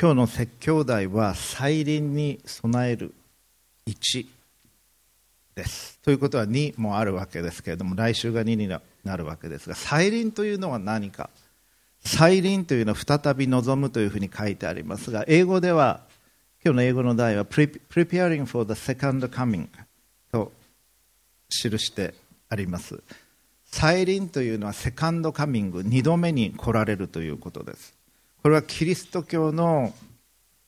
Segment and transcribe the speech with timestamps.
[0.00, 3.14] 今日の説教題は再臨に備える
[3.86, 4.26] 1
[5.54, 6.00] です。
[6.02, 11.30] ということは2もあるわけですけれども来週が2になるわけですが再臨というのは何か。
[12.00, 16.00] 再臨というのは再び望むというふうに書いてありますが英語では
[16.62, 19.68] 今日の英語の題は Preparing for the Second Coming
[20.32, 20.52] と
[21.48, 22.14] 記して
[22.48, 23.00] あります。
[23.64, 27.93] 再臨というのはセカンドカミング2度目に来られるということです。
[28.44, 29.94] これはキリスト教の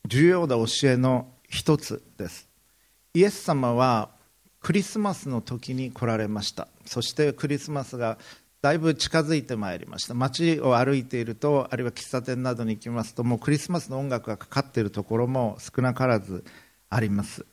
[0.07, 2.48] 重要な教えの一つです。
[3.12, 4.09] イエス様は
[4.61, 6.69] クリスマスの時に来られました。
[6.87, 8.17] そしてクリスマスが
[8.62, 10.15] だいぶ近づいてまいりました。
[10.15, 16.47] 街を歩いているとあるいは喫茶店などに行きますともうクリスマスの音楽がかかっているところも少なからず
[16.89, 17.45] あります。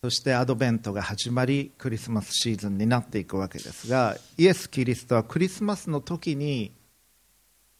[0.00, 6.72] そしてアドベントが始まりクリスマスシーズンになっていくわけですがイエス・キリストはクリスマスの時に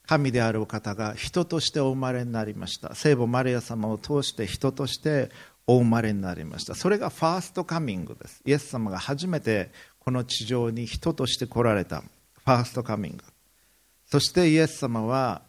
[0.09, 2.95] 神であるお方が人としてお生まれになりました。
[2.95, 5.31] 聖母マリア様を通して人として
[5.67, 6.75] お生まれになりました。
[6.75, 8.41] それがファーストカミングです。
[8.47, 12.01] イエス様が初めてこの地上に人として来られた。
[12.01, 13.25] ファーストカミング。
[14.07, 15.43] そしてイエス様は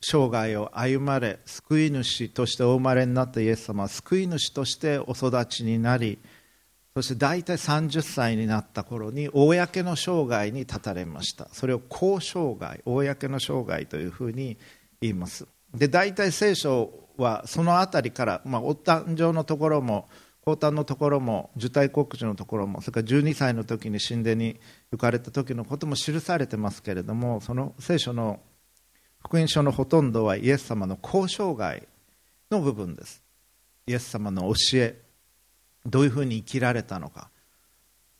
[0.00, 6.18] 生涯を歩まれ救い主としてお生まれになったイエス様は救い主としてお育ちになり
[6.98, 11.48] そして大体30歳になった頃に公の生涯に立たれました。
[11.52, 14.58] それを公生涯公の生涯というふうに
[15.00, 15.46] 言います。
[15.72, 20.08] で大体聖書はその辺りから、まあ、お誕生のところも
[20.40, 24.58] 降誕のところも受胎告知のところもそれから12歳の時に神殿に
[24.90, 28.40] 行かれた時のことも記されてますけれどもその聖書の
[29.22, 31.86] 福音書のほとんどはイエス様の交渉外
[32.50, 33.22] の部分です。
[33.86, 35.07] イエス様の教え
[35.86, 37.30] どういうふうに生きられたのか。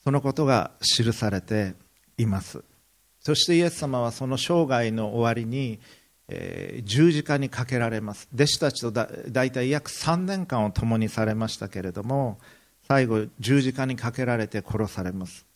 [0.04, 1.74] そのことが記されて
[2.16, 2.62] います。
[3.20, 5.80] そしてイエス様はその生涯の終わりに、
[6.28, 8.28] えー、十字架にかけられます。
[8.34, 12.38] 弟子たちとだ大体約3年間を共にされましたけれども
[12.86, 15.46] 最後十字架にかけられて殺されます。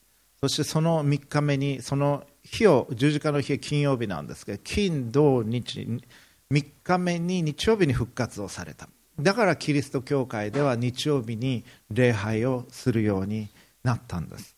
[0.40, 6.02] そしてその3日目にその日を十字架の日は金曜日なんですけど金土日
[6.50, 8.88] 3日目に日曜日に復活をされた。
[9.20, 13.48] だからキリスト教会では日曜日に礼拝をするように
[13.82, 14.56] なったんです。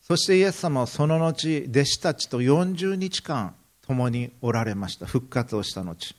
[0.00, 3.54] そしてイエス様はその後弟子たちと40日間
[3.86, 5.06] 共におられました。
[5.06, 6.14] 復活をした後。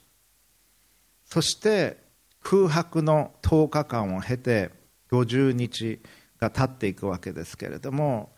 [1.26, 1.98] そして
[2.42, 4.72] 空白の10日間を経て
[5.12, 6.00] 50日
[6.40, 8.32] が経っていくわけですけれども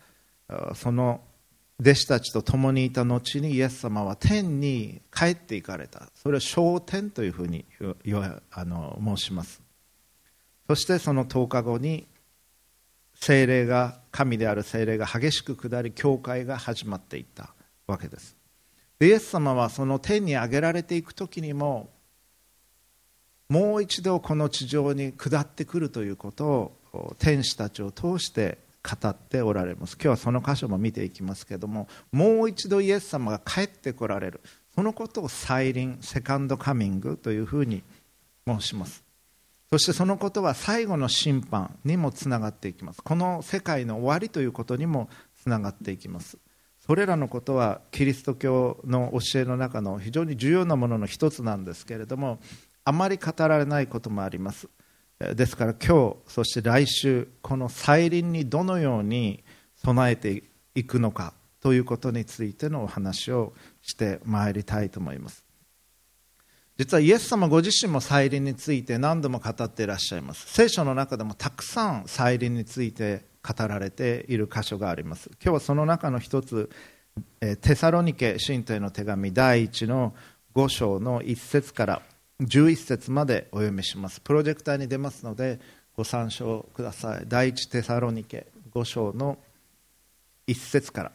[0.74, 1.20] その
[1.82, 6.08] 弟子たちと共にいた後にイエス様は天に帰っていかれた。
[6.14, 7.64] それを昇天というふうに
[8.52, 9.60] あの申します。
[10.68, 12.06] そしてその10日後に
[13.14, 17.52] 精霊が神である精霊が激しく下り教会が始まっていった
[17.88, 18.36] わけです。
[19.00, 21.90] イエス様はその天に上げられていく時にも
[23.48, 26.46] もう一度この地上に下ってくるということ
[26.92, 29.94] を天使たちを通して語っておられます。
[29.94, 34.40] 今日はその箇所も見ていきますけどももう一度イエス様が帰ってこられる。
[34.74, 37.82] そのことを再臨セカンドカミングというふうに
[38.46, 39.04] 申します。
[39.70, 43.02] そしてそのことは最後の審判にもつながっていきます。
[43.02, 45.08] この世界の終わりということにも
[45.42, 46.38] つながっていきます。
[46.84, 52.40] それらのことはキリスト教の教えの中の非常に重要なものの一つなんですけれども
[52.84, 54.68] あまり語られないこともあります。
[55.34, 59.44] ですから今日そして来週この再臨にどのように
[59.76, 60.42] 備えて
[60.74, 65.44] いくのかということについてのお話をしてまいりたいと思います。
[66.78, 70.52] 実はイエス様ご自身も再臨について何度も語っていらっしゃいます。
[70.52, 75.30] 聖書の中でもたくさん再臨について語られている箇所があります。
[75.42, 76.70] 今日はその中の一つ
[77.60, 80.14] テサロニケ信徒への手紙第1の
[80.54, 82.02] 5章の1節から
[82.46, 84.20] 11節までお読みします。
[84.20, 85.60] プロジェクターに出ますので
[85.96, 87.24] ご参照ください。
[87.26, 89.38] 第一テサロニケ5章の
[90.46, 91.12] 1節から。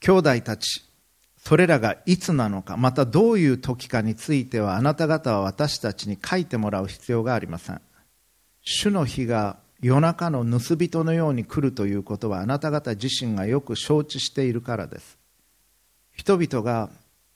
[0.00, 0.84] 兄弟たち
[1.38, 7.80] それらがいつなのかまたどういう時かについてはあなた方は私たちに書いてもらう必要がありません。
[8.62, 15.18] 主の日が夜中の盗人のように来るということはあなた方自身がよく承知しているからです。
[16.12, 16.88] 人々が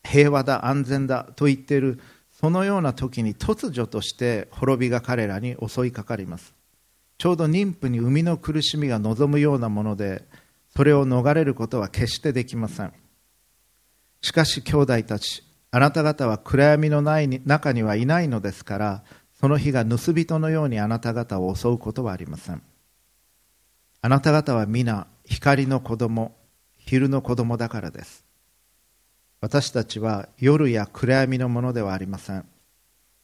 [0.02, 2.00] 平和だ安全だと言っている
[2.30, 6.54] そのような時に突如として滅びが彼らに襲いかかります。
[7.18, 10.24] ちょうど妊婦に生みの苦しみが望むようなもので
[10.76, 12.92] それを逃れることは決してできません。
[14.20, 19.04] しかし兄弟たちあなた方は暗闇のない中にはいないのですから
[19.40, 22.62] その日が盗人のようにあなた方を襲うことはありません。
[24.00, 26.36] あなた方は皆光の子供
[26.76, 28.27] 昼の子供だからです。
[29.40, 32.44] 私たちは夜や暗闇のものではありません。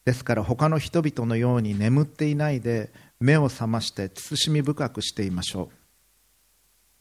[0.05, 5.75] ですから他の人々のように眠っていないで目を覚まして慎み深くしていましょう。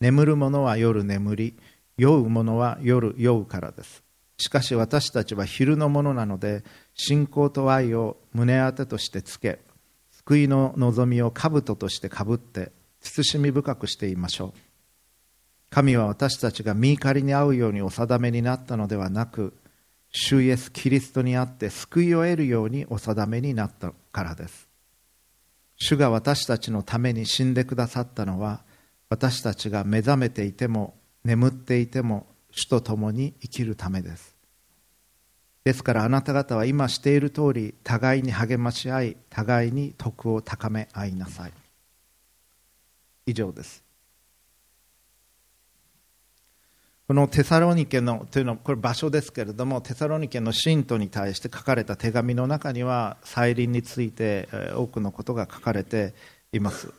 [0.00, 1.54] 眠る者は夜眠り
[1.96, 4.02] 酔う者は夜酔うからです。
[4.38, 6.64] しかし私たちは昼のものなので
[6.94, 9.60] 信仰と愛を胸当てとしてつけ
[10.10, 14.63] 救いの望みを兜としてかぶって慎み深くしていましょう。
[15.74, 19.54] 神は私たちが身怒りに合うようにお定めになったのではなく
[20.12, 24.68] 主イエス・キリストにあって救いを得るようにお定めになったからです。
[25.76, 28.62] 主が私たちのために死んでくださったのは
[29.10, 30.94] 私たちが目覚めていても
[31.24, 34.36] 眠っていても主と共に生きるためです。
[35.64, 41.52] ですからあなた方は今している通り互いに励まし合い互いに徳を高め合いなさい。
[43.26, 43.83] 以上です。
[47.06, 56.14] このテサロニケのというのはこれ場所ですけれどもテサロニケの信徒に対して書かれた手紙の中には再臨について多くのことが書かれて
[56.52, 56.92] います。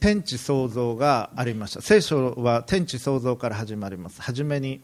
[0.00, 1.82] 天地創造がありました。
[1.82, 4.20] 聖書は天地創造から始まります。
[4.20, 4.82] 初めに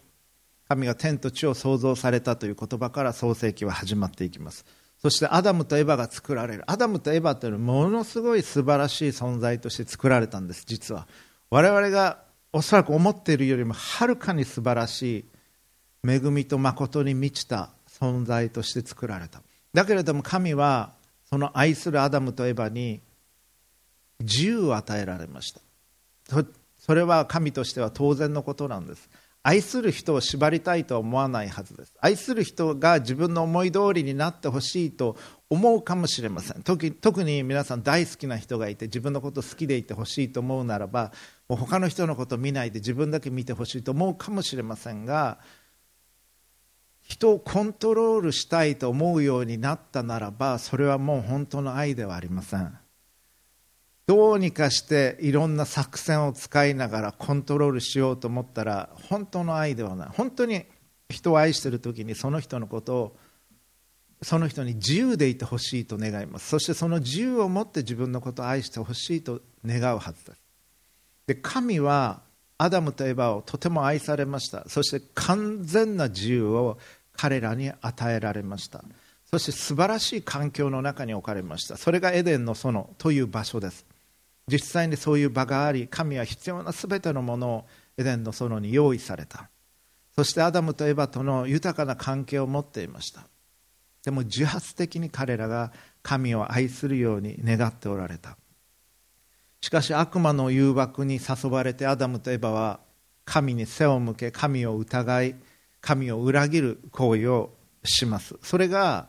[0.69, 4.65] 神が天と地を創造されたという言葉から創世記は始まっていきます。
[5.01, 6.63] そしてアダムとエバが作られる。
[6.65, 11.07] アダムとエバというのはものすごい素晴らしい存在として作られたんです実は。
[11.49, 15.25] 我々がおそらく思っているよりもはるかに素晴らしい
[16.09, 19.41] 恵みと誠に満ちた存在として作られた。
[19.73, 20.93] だけれども神は
[21.29, 23.01] その愛するアダムとエバに
[24.19, 25.61] 自由を与えられました。
[26.77, 29.09] それは神としては当然のことなんです。
[29.47, 31.93] 愛する人を縛りたいとは思わないはずです。
[32.01, 35.17] 愛する人が自分の思い通りになってほしいと
[35.51, 36.63] 思うかもしれません。
[36.63, 41.11] 特に皆さん大好きな人がいて自分のこと好きでいてほしいと思うならば
[41.47, 45.37] もう他の人のこと見ないで自分だけ見てほしいと思うかもしれませんが
[47.03, 52.75] 人をコントロールしたいと思うようになったならばそれはもう本当の愛ではありません。
[54.07, 60.09] どうにかしていろんな作戦を使いながらコントロールしようと思ったら本当の愛ではない。
[60.09, 60.65] 本当に
[61.09, 63.17] 人を愛している時にその人のことを
[64.21, 66.49] その人に自由でいてほしいと願います。
[66.49, 70.41] そしてその自由を持って自分のことを愛してほしいと願うはずです。
[71.27, 72.21] で神は
[72.57, 74.69] アダムとエバをとても愛されました。
[74.69, 76.77] そして完全な自由を
[77.13, 78.83] 彼らに与えられました。
[79.31, 81.77] そして素晴らしい環境の中に置かれました。
[81.77, 83.85] それがエデンの園という場所です。
[84.47, 87.65] 実際にそういう場があり神は必要な全てのものを
[87.97, 89.49] エデンの園に用意された。
[90.15, 93.27] そしてアダムとエバとの豊かな関係を持っていました。
[94.03, 98.37] でも自発的に彼らが神を愛するように願っておられた。
[99.61, 102.79] しかし悪魔の誘惑に誘われてアダムとエバは
[103.25, 105.35] 神に背を向け神を疑い
[105.81, 107.51] 神を裏切る行為を
[107.83, 108.35] します。
[108.41, 109.07] それが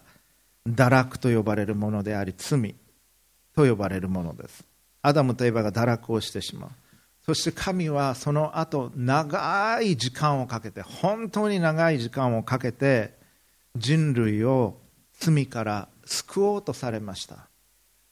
[0.67, 2.75] 堕落と呼ばれるものであり罪
[3.55, 4.66] と呼ばれるものです。
[5.07, 6.71] アダムとエバが堕落をしてしまう。
[7.25, 13.15] そして神はその後長い時間をかけて本当に長い時間をかけて
[13.77, 14.79] 人類を
[15.21, 17.49] 罪から救おうとされました。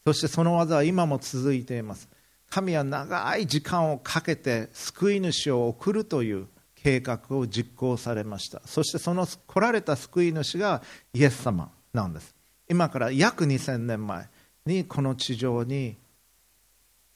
[0.07, 2.09] そしてその技は今も続いています。
[2.49, 8.63] 神は長い時間をかけて救い主を送るという計画を実行されました。
[8.67, 10.81] そしてその来られた救い主が
[11.13, 12.37] イエス様なんです。
[12.71, 14.29] 今から約2000年前
[14.65, 15.97] にこの地上に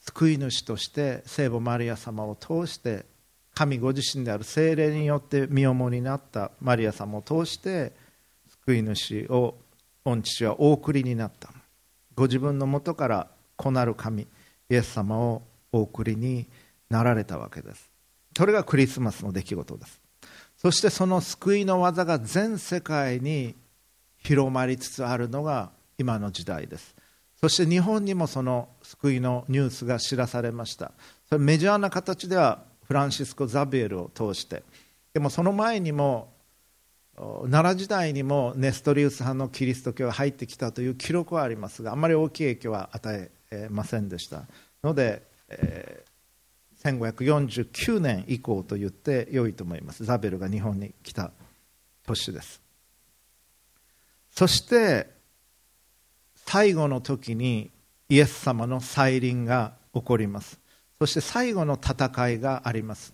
[0.08, 3.04] 救い主として聖母マリア様を通して
[3.54, 7.92] 神ご自身である精霊によって身重になったマリア様を通して
[8.64, 9.54] 救い主を
[10.04, 11.50] 御父はお送りになった。
[12.14, 14.26] ご自分のもとから子なる神イ
[14.70, 16.46] エス様をお送りに
[16.88, 17.90] なられたわけです。
[18.34, 20.00] それがクリスマスの出来事です。
[20.56, 23.54] そしてその救いの技が全世界に
[24.16, 26.94] 広まりつつあるのが今の時代です。
[27.40, 30.92] そして日本にもその救いのニュースが知らされました。
[31.28, 34.64] それメジャーな形ではフランシスコ・ザビエルを通して。
[35.12, 36.32] でもその前にも
[37.16, 44.44] 奈良時代にもネストリウス派のキリスト教が入ってきたという記録はありますがあまり大きい影響は与えませんでした。
[44.82, 50.04] ので、えー、1549年以降と言って良いと思います。
[50.04, 51.32] ザベルが日本に来た
[52.06, 52.60] 年です。
[54.30, 55.17] そして
[56.50, 57.70] 最後の時に
[58.08, 60.58] イエス様の再臨が起こります。
[60.98, 63.12] そして最後の戦いがあります。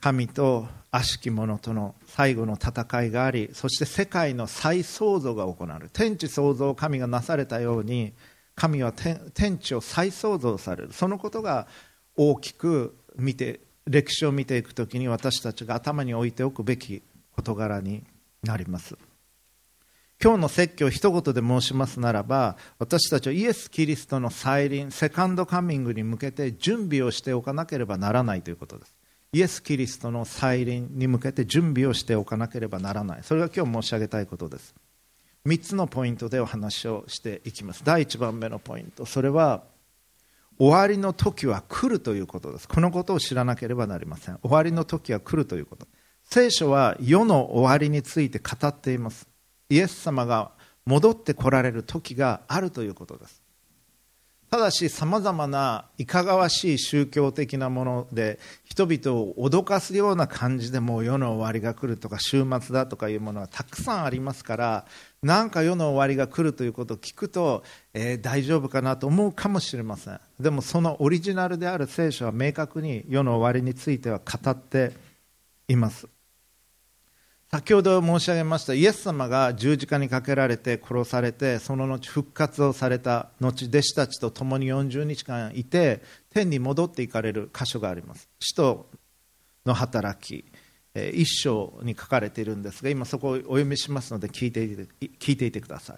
[0.00, 5.90] 神と悪しき者との最後の戦いがありそして世界の再創造が行われる。
[5.92, 8.14] 天地創造を神がなされたように
[8.54, 10.94] 神は天地を再創造される。
[10.94, 11.66] そのことが
[12.16, 17.02] 大きく見て歴史を見ていくときに私たちが頭に置いておくべき
[17.36, 18.02] 事柄に
[18.42, 18.96] なります。
[20.24, 28.96] 今日の説教を一言で申しますならば私たちはイエス・キリストの再臨セカンドカミングに向けて準備をしておかなければならないということです。
[29.34, 33.20] イエス・キリストの再臨に向けて準備をしておかなければならない。
[33.22, 34.74] それが今日申し上げたいことです。
[35.44, 37.82] 3つのポイントでお話をしていきます。
[37.84, 39.04] 第1番目のポイント。
[39.04, 39.64] それは
[40.58, 42.66] 終わりの時は来るということです。
[42.66, 44.38] このことを知らなければなりません。
[44.42, 45.86] 終わりの時は来るということ。
[46.22, 49.33] 聖書は世の終わりについて語っています。
[49.68, 50.52] イエス様が
[50.86, 53.44] 戻ってこられる時があるということです。
[54.54, 64.86] ただしさまざまないかがわしい宗教的なもので人々を脅かすような感じでもう世の終わりが来るとか週末だとかいうものはたくさんありますから
[65.24, 70.20] なんか世の終わりが来るということを聞くと、えー、大丈夫かなと思うかもしれません。
[70.38, 74.92] でもそのオリジナルである聖書は明確に世の終わりについては語って
[75.66, 76.13] います。
[77.54, 88.28] 先ほど申し上げましたイエス様が十字架にかけられて殺されてその後復活をされた後弟子たちと共に40日間いて天に戻っていかれる箇所があります。
[88.40, 88.90] 使徒
[89.64, 90.44] の働き
[91.12, 94.88] 一章に書かれているんですが今そこをお読みしますので聞いていて
[95.20, 95.96] 聞いていてください。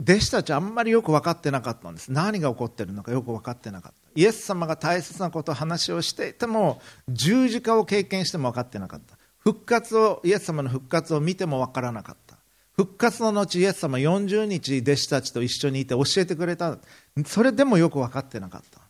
[0.00, 2.12] 弟子たちあんまりよく分かってなかったんです。
[2.12, 4.10] 何が起こってるのかよく分かってなかった。
[4.14, 9.18] イエス様が大切なことを話をしていても十字架を経験しても分かってなかった。
[9.44, 12.36] 復活をイエス様の復活を見ても分からなかった。
[12.72, 16.78] 復活の後イエス様40日弟子たちと一緒にいて教えてくれた。
[17.26, 18.80] それでもよく分かってなかった。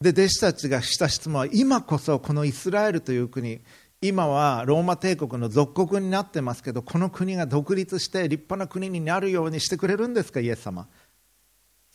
[0.00, 3.60] で弟子たちがした質問は今こそこのイスラエルという国
[4.00, 10.86] 今はローマ帝国の属国になってますけどこの国が独立して立派な国になるようにしてくれるんですかイエス様。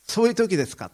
[0.06, 0.90] そういう時ですか？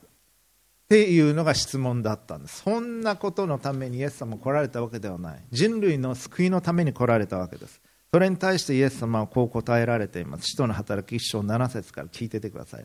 [0.92, 2.60] っていうのが質問だったんです。
[2.64, 5.42] そんなことのためにイエス様来られたわけではない。
[5.50, 7.80] 人類の救いのために来られたわけです。
[8.12, 10.44] それに対してイエス様はこう答えられています。
[10.48, 12.84] 使徒の働き1章7節から聞いててください。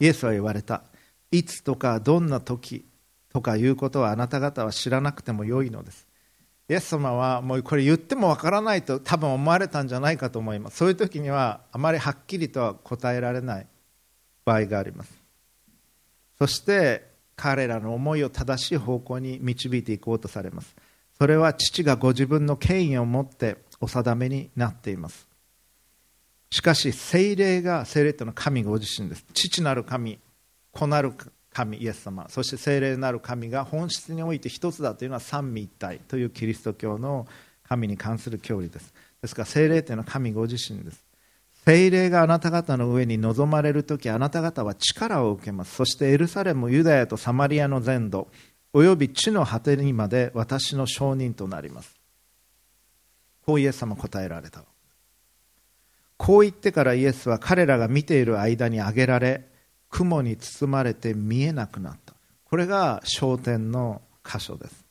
[0.00, 0.84] イエスは言われた。
[1.30, 2.86] いつとかどんな時
[3.30, 6.06] とかいうことはあなた方は知らなくてもよいのです。
[6.70, 10.78] イエス様はもうこれ言ってもわからないと多分思われたんじゃないかと思います。
[10.78, 13.66] そういう時にはあまりはっきりとは答えられない
[14.46, 15.12] 場合があります。
[16.38, 17.07] そして
[17.38, 20.74] 彼らの思いを正しい方向に導いていこうとされます。
[21.16, 25.28] それは父がご自分の権威を持ってお定めになっています。
[26.50, 29.24] しかし精霊が精霊というのは神ご自身です。
[29.34, 30.18] 父なる神
[30.72, 31.12] 子なる
[31.52, 32.28] 神イエス様。
[32.28, 37.28] そして精霊なる神が本質において一つだというのは三位一体というキリスト教の
[37.68, 38.92] 神に関する教理です。
[39.22, 41.07] ですから精霊というのは神ご自身です。
[41.68, 45.74] 精霊があなた方の上に臨まれる時あなた方は力を受けます。
[45.74, 48.28] そしてエルサレムユダヤとサマリアの全土
[48.72, 51.94] および地の果てにまで私の証人となります。
[53.44, 54.64] こうイエス様答えられた
[56.16, 59.46] こう言ってからイエスは彼らが見ている間に上げられ
[59.90, 62.14] 雲に包まれて見えなくなった。
[62.44, 64.86] これが焦点の箇所です。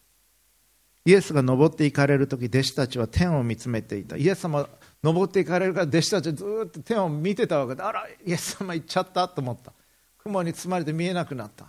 [1.05, 4.15] イエスが登っていかれる時弟子たちは天を見つめていた。
[4.15, 4.69] イエス様
[5.03, 9.71] 登っていかれるから弟子たちはずっと天を見てたわけであらイエス様行っちゃったと思った。
[10.17, 11.65] 雲に包まれて見えなくなった。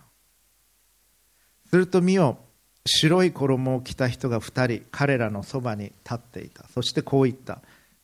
[1.69, 2.37] すると見よ
[2.85, 6.67] 白い衣を着た人が2人彼らのそばに立っていた。
[6.69, 7.61] そしてこう言った。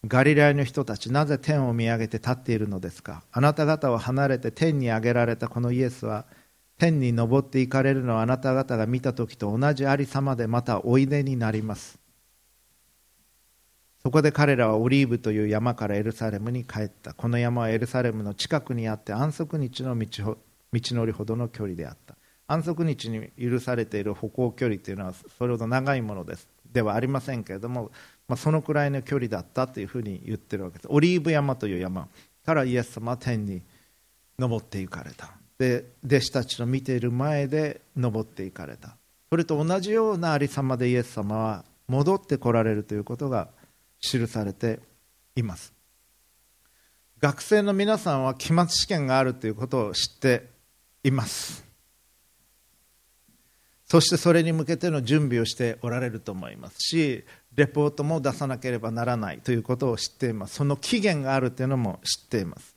[0.08, 3.24] ガリラヤの人たちなぜ天を見上げて立っているのですか？
[3.32, 6.26] あなた方を離れて天に上げられたこのイエスは
[6.78, 11.98] 天に昇っていかれるのはあなた方が見た時と同じありさまでまたおいでになります。
[14.06, 17.16] そこで彼らはオリーブという山からエルサレムに帰った。
[17.16, 20.38] この山はエルサレムの近くにあって安息日の道
[20.72, 22.16] 道のりほどの距離であった。
[22.46, 26.48] 安息日に許されている歩行距離というのはそれほど長いものです。
[26.72, 27.90] ではありませんけれども、
[28.28, 30.88] まあ、そのくらいの距離だったというふうに言ってるわけです。
[30.92, 32.08] オリーブ山という山。
[32.46, 33.64] からイエス様は天に
[34.38, 35.32] 登っていかれた。
[35.58, 38.98] で弟子たちの見ている前で登っていかれた。
[39.32, 43.50] それと同じようなありさまでイエス様は戻ってこられるということが
[44.06, 44.80] 記されて
[45.36, 45.74] います。
[47.20, 50.50] 学生の皆さんは期末試験があるということを知って
[51.04, 51.66] います。
[53.86, 60.56] そしてそれに向けての準備をしておられると思いますしレポートも出さなければならないということを知っています。
[60.56, 62.76] その期限があるというのも知っています。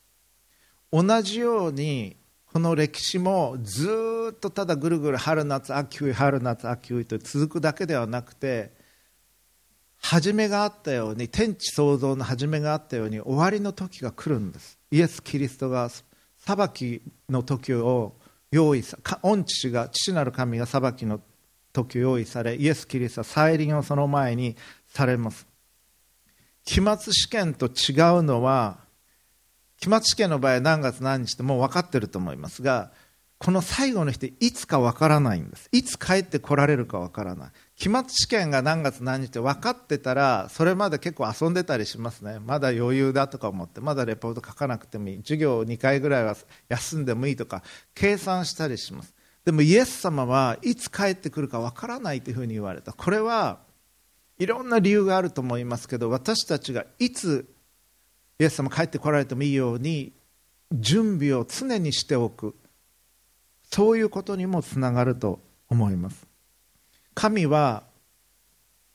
[0.92, 2.16] 同じように
[2.52, 8.73] この歴史もずっとただぐるぐる春夏秋冬春夏秋冬と続くだけではなくて
[10.00, 14.78] 始めがあったように天地創造の始めがあったように終わりの時が来るんです。
[14.90, 15.90] イエス・キリストが
[16.38, 18.14] 裁きの時を
[18.50, 21.21] 用意さ御父が父なる神が裁きの
[21.73, 25.47] 時を用意されイエス・キリストは再臨をその前にされます。
[26.64, 27.69] 期末試験と違
[28.19, 28.78] うのは
[29.78, 32.90] 期末試験の場合は何月何日ってもう分かってると思いますが
[33.38, 35.69] この最後の日っていつか分からないんです。
[35.71, 37.50] いつ帰ってこられるか分からない。
[37.78, 42.40] 期末試験が何月何日って分かってたらそれまで結構遊んでたりしますね。
[42.40, 45.16] まだ余裕だとか思ってまだレポート書かなくてもいい。
[45.18, 46.37] 授業を2回ぐらいは
[46.68, 47.62] 休んでもいいとか
[47.94, 49.14] 計算したりします。
[49.44, 52.92] でもイエス様はいつ帰ってくるか分からないというふうに言われた。
[52.92, 53.61] これは
[54.38, 57.49] いろんな理由があると思いますけど私たちがいつ
[58.40, 60.12] イエス様帰ってこられてもいいように
[60.73, 62.56] 準備を常にしておく。
[63.70, 66.27] そういうことにもつながると思います。
[67.18, 67.82] 神は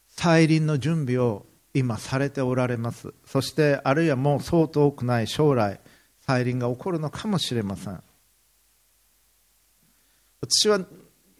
[0.07, 3.13] 再臨の準備を今されておられます。
[3.25, 5.81] そしてあるいはもうそう遠くない将来
[6.21, 8.01] 再臨が起こるのかもしれません。
[10.39, 10.79] 私は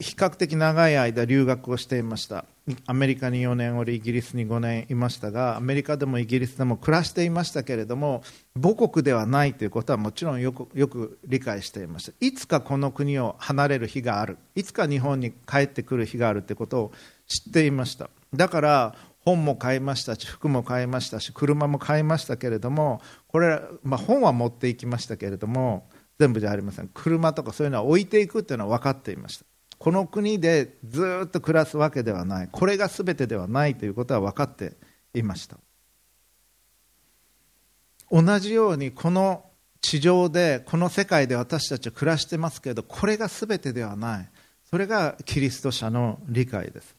[0.03, 2.45] 比較的長い間留学をしていました。
[2.85, 8.23] アメリカに4年おりイギリスに5年いましたがアメリカでもイギリスでも暮らしていましたけれども
[8.55, 12.13] 母国ではないということはもちろんよくよく理解していました。
[12.19, 14.37] いつかこの国を離れる日がある。
[14.55, 16.91] いつか日本に帰ってくる日があるということを
[17.27, 18.09] 知っていました。
[18.33, 18.95] だから
[19.25, 25.87] 本も買いましたし服も買いましたし車も買いましたけれどもこれ、まあ、本は持っていきましたけれども
[26.19, 26.89] 全部じゃありません。
[26.93, 29.45] 車とかそういうのは置いていくというのは分かっていました。
[29.83, 32.49] この国でずっと暮らすわけではない。
[32.49, 34.77] これが全てではないということは分かって
[35.13, 35.57] いました。
[38.09, 39.43] 同じようにこの
[39.81, 44.29] 地上でこの世界で私たちは暮らしてますけどこれが全てではない。
[44.69, 46.95] それがキリスト者の理解です。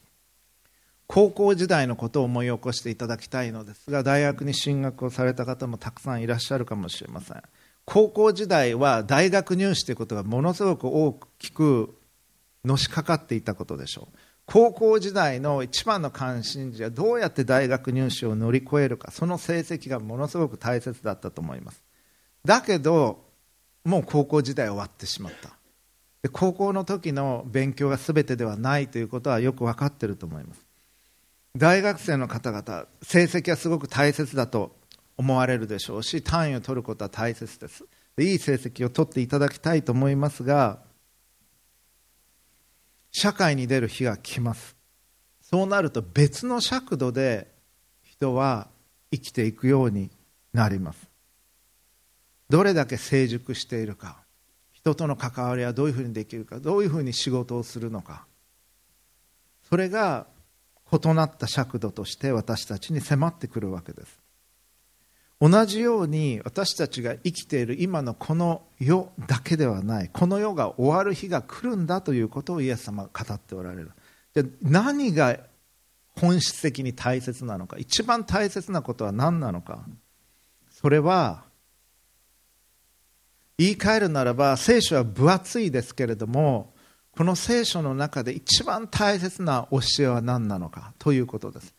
[1.07, 7.41] 高校時代のことを思い起こしていただきたいのですが大学に進学をされた方もたくさんいらっしゃるかもしれません。
[7.83, 11.95] 高校時代は大学入試ということがものすごく大きく
[12.65, 14.17] のしかかっていたことでしょう。
[14.45, 19.11] 高校時代の一番の関心事はどうやって大学入試を乗り越えるか。
[19.11, 21.83] その成績がものすごく大切だったと思います。
[22.43, 23.25] だけど
[23.83, 25.49] もう高校時代終わってしまった。
[26.21, 30.65] で高校の時の勉強が全てではないということはよく分かってると思います。
[31.55, 34.75] 大学生の方々成績はすごく大切だと
[35.17, 37.85] 思われるでしょうし単位を取ることは大切です。
[38.17, 40.79] いい成績を取っていただきたいと思いますが
[43.17, 44.75] 社会に出る日が来ます。
[45.39, 47.47] そうなると別の尺度で
[48.03, 48.67] 人は
[49.09, 50.11] 生きていくように
[50.51, 51.07] なります。
[52.49, 54.17] どれだけ成熟しているか
[54.73, 58.27] 人との関わりはどういうふうにできるかどういうふうに仕事をするのか。
[59.69, 60.27] それが
[60.91, 64.24] 異なった尺度として私たちに迫ってくるわけです。
[65.41, 70.09] 同じように私たちが生きている今のこの世だけではない。
[70.11, 73.91] この世が終わる日が来るんだということをイエス様は語っておられる。
[74.33, 75.37] で何が
[76.15, 77.77] 本質的に大切なのか。
[77.77, 79.85] 一番大切なことは何なのか。
[80.69, 81.43] それは
[83.57, 86.73] 言い換えるならば聖書は分厚いですけれども
[87.11, 91.74] この聖書の中で一番大切な教えは何なのかということです。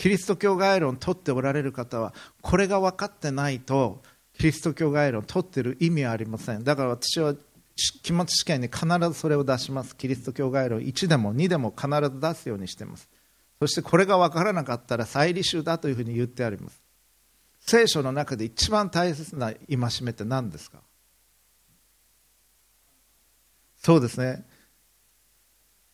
[0.00, 4.00] キリスト教概論を取っておられる方はこれが分かってないと
[4.32, 6.64] キリスト教概論を取っている意味はありません。
[6.64, 7.34] だから私は
[8.02, 9.94] 期末試験に必ずそれを出します。
[9.94, 13.10] キリスト教概論1でも2でも必ず出すようにしています。
[13.58, 16.82] そしてこれが分からなかったら再履修だというふうに言ってあります。
[17.60, 20.78] 聖書の中で一番大切な戒めって何ですか？
[23.76, 24.46] そうですね。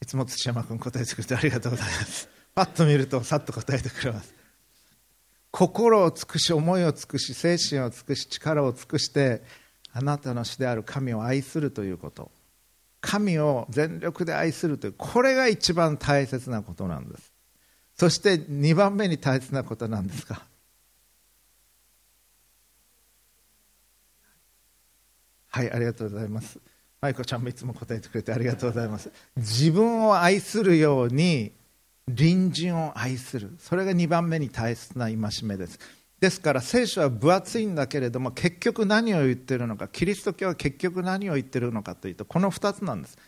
[0.00, 2.35] いつも土山君答えてくれてありがとうございます。
[2.56, 4.34] パッと見るとさっと答えてくれます。
[5.50, 9.42] 心を尽くし思いを尽くし精神を尽くし力を尽くして
[9.92, 12.30] あなたの主である神を愛するということ。
[13.02, 17.30] 神を全力で愛するというこれが一番大切なことなんです。
[17.94, 20.42] そして2番目に大切なことなんですか
[25.48, 26.58] はいありがとうございます。
[27.02, 29.12] 舞子ちゃんもいつも答えてくれてありがとうございます。
[29.36, 31.52] 自分を愛するように
[32.08, 33.54] 隣人を愛する。
[33.58, 35.78] それが2番目に大切な戒めです。
[36.20, 43.18] ですから聖書は分厚いんだけれども結局何を言ってるのかキリスト教は結局何を言ってるのかというとこの2つなんです。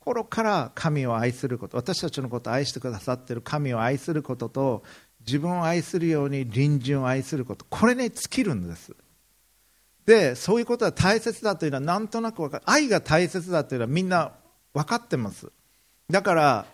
[0.00, 4.82] 心から神を愛すること私たちのことを愛してくださっている神を愛することと
[5.26, 8.94] 自分を愛するように隣人を愛することこれに尽きるんです。
[10.06, 12.64] でそういうことは大切だというのはなんとなく分かる。
[12.66, 14.32] 愛が大切だというのはみんな
[14.72, 15.50] 分かってます。
[16.08, 16.66] だから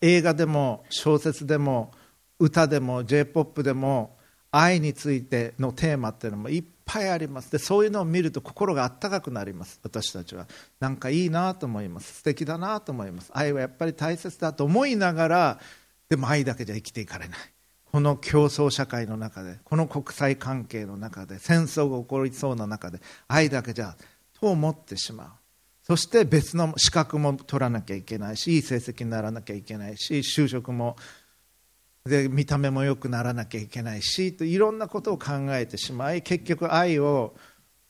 [0.00, 1.92] 映画でも小説でも
[2.38, 4.16] 歌でも j p o p でも
[4.50, 7.50] 愛についてのテーマっていうのもいっぱいあります。
[7.50, 9.80] でそういうのを見ると心があったかくなります。
[9.82, 10.46] 私たちは。
[10.80, 12.14] なんかいいなと思います。
[12.18, 13.30] 素敵だなと思います。
[13.34, 15.60] 愛はやっぱり大切だと思いながら
[16.08, 17.38] でも愛だけじゃ生きていかれない。
[17.90, 23.96] この競争社会の中でこの国際関係の中で戦争が起こりそうな中で愛だけじゃ
[24.40, 25.43] と思ってしまう。
[25.86, 30.96] そして別の資格も取らなきゃいけないしいい成績にならなきゃいけないし就職も
[32.04, 37.34] で見た目も良くならなきゃいけないしといろんなことを考えてしまい結局愛を、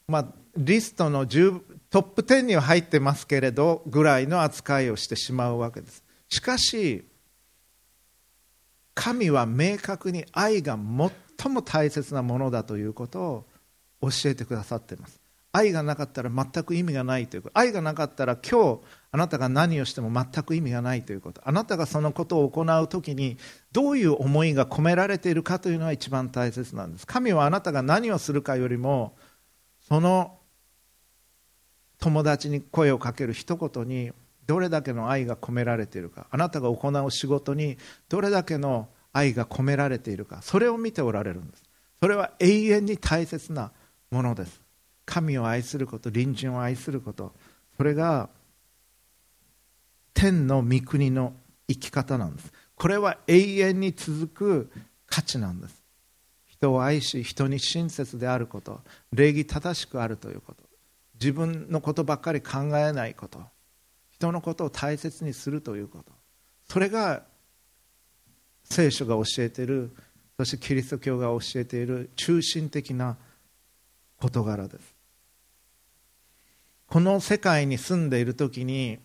[0.09, 0.27] まあ、
[0.57, 6.03] リストの10トップ10には入ってますけれどぐらいの扱いをしてしまうわけです。
[6.29, 7.05] しかし
[8.95, 10.79] 神は明確に愛が
[11.37, 13.47] 最も大切なものだということを
[14.03, 15.24] 教えてくださっています。
[15.57, 17.57] 愛がなかったら全く意味がないということ。
[17.57, 18.81] 愛がなかったら今日
[19.13, 21.41] あなたが何をしても全く意味がないということ。
[21.45, 23.39] あなたがそのことを行う時に
[23.71, 27.07] どういう思いが込められているかというのは一番大切なんです。
[27.07, 29.15] 神はあなたが何をするかよりも
[29.89, 30.39] その
[32.01, 34.11] 友達に声をかける一言に
[34.49, 36.27] どれだけの愛が込められているか。
[36.33, 40.43] あなたが行う仕事にどれだけの愛が込められているか。
[40.43, 41.63] それを見ておられるんです。
[42.01, 43.71] それは永遠に大切な
[44.11, 44.64] ものです。
[45.05, 47.33] 神を愛すること隣人を愛すること
[47.77, 48.29] それが
[50.15, 51.35] 天の御国の
[51.69, 52.53] 生き方なんです。
[52.77, 54.71] これは永遠に続く
[55.07, 55.83] 価値なんです。
[56.47, 58.81] 人を愛し人に親切であること
[59.13, 60.63] 礼儀正しくあるということ
[61.15, 63.41] 自分のことばっかり考えないこと
[64.11, 66.13] 人のことを大切にするということ
[66.69, 67.25] それが
[68.65, 69.95] 聖書が教えている
[70.39, 73.17] そしてキリスト教が教えている中心的な
[74.19, 74.94] 事柄です。
[76.95, 79.01] この世界に住んでいる時に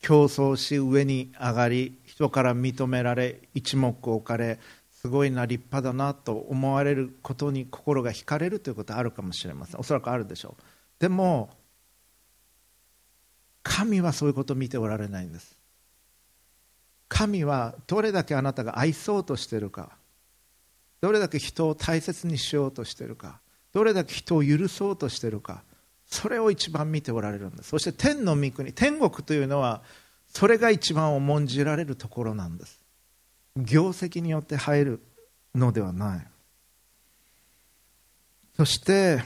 [0.00, 4.58] 競争し上に上がり人から認められ一目置かれ
[4.90, 9.80] すごいな立派だなと思われることに心が惹かれるということはあるかもしれません。
[9.80, 10.62] おそらくあるでしょう。
[10.98, 11.50] でも
[13.62, 15.56] 神はそういうことを見ておられないんです。
[17.06, 19.92] 神はどれだけあなたが愛そうとしているか
[21.00, 23.38] どれだけ人を大切にしようとしているか
[23.72, 25.62] どれだけ人を許そうとしているか
[26.10, 29.82] それを一番見ておられるんですそして天の御国天国というのは
[30.32, 32.78] それが一番重んじられるところなんです。
[33.56, 35.00] 業績によって入る
[35.54, 36.26] のではない。
[38.56, 39.22] そして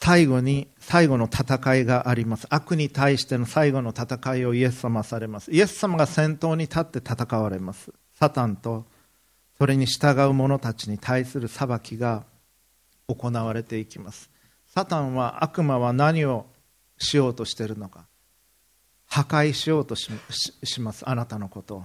[0.00, 2.46] 最後に最後の戦いがあります。
[2.50, 5.52] 悪に対しての最後の戦いをイエス様されます。
[5.52, 7.92] イエス様が先頭に立って戦われます。
[8.18, 8.86] サタンと
[9.58, 12.24] それに従う者たちに対する裁きが
[13.08, 14.30] 行われていきます。
[14.66, 16.46] サタンは悪魔は何を
[16.98, 18.06] しようとしているのか。
[19.06, 20.10] 破壊しようとし
[20.80, 21.08] ます。
[21.08, 21.84] あなたのことを。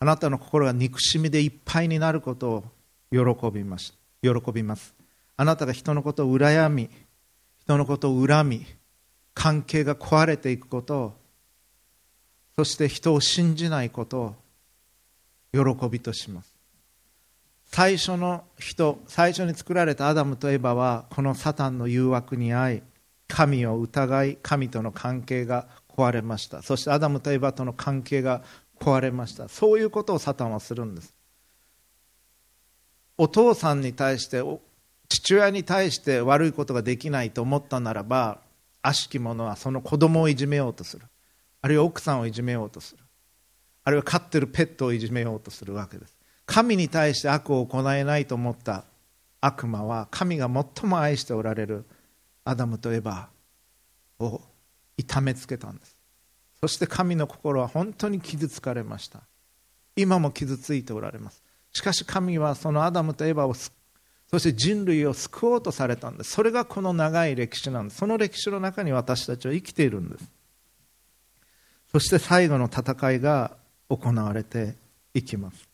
[0.00, 2.64] あなたの心が憎しみでいっぱいになることを
[3.10, 3.94] 喜びます。
[4.22, 4.94] 喜びます。
[5.36, 6.90] あなたが人のことを羨み
[7.60, 8.66] 人のことを恨み
[9.34, 11.14] 関係が壊れていくことを
[12.56, 14.34] そして人を信じないこと
[15.52, 16.57] を喜びとします。
[17.68, 22.82] 最初の人最初に作られたアダムとエバはこのサタンの誘惑に遭い
[23.28, 26.62] 神を疑い神との関係が壊れました。
[26.62, 28.42] そしてアダムとエバとの関係が
[28.80, 29.48] 壊れました。
[29.48, 31.14] そういうことをサタンはするんです。
[33.18, 34.42] お父さんに対して
[35.08, 38.40] 父親に対して悪いことができないと思ったならば
[38.82, 41.04] 悪しき者はその子供をいじめようとする。
[41.60, 43.02] あるいは奥さんをいじめようとする。
[43.84, 46.17] あるいは飼ってるペットをいじめようとするわけです。
[46.48, 48.84] 神に対して悪を行えないと思った
[49.40, 51.84] 悪魔は神が最も愛しておられる
[52.44, 53.28] アダムとエバ
[54.18, 54.40] を
[54.96, 55.94] 痛めつけたんです。
[56.58, 59.20] そして神の心は本当に傷つかれました。
[59.94, 61.42] 今も傷ついておられます。
[61.72, 66.30] しかし神はそのアダムとエバをそして人類を救おうとされたんです。
[66.30, 67.98] それがこの長い歴史なんです。
[67.98, 70.24] その歴史の中に私たちは生きているんです。
[71.92, 73.54] そして最後の戦いが
[73.90, 74.76] 行われて
[75.12, 75.67] いきます。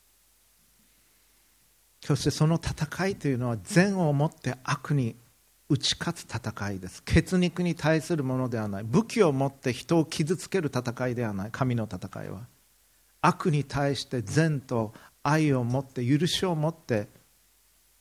[2.04, 5.16] そしてその戦いというのは善をもって悪に
[5.70, 7.02] 打ち勝つ戦いです。
[7.02, 8.84] 血肉に対するものではない。
[8.84, 11.50] 武器を持って人を傷つける戦いではない。
[11.50, 12.42] 神の戦いは。
[13.22, 17.08] 悪に対して善と愛を持って許しを持って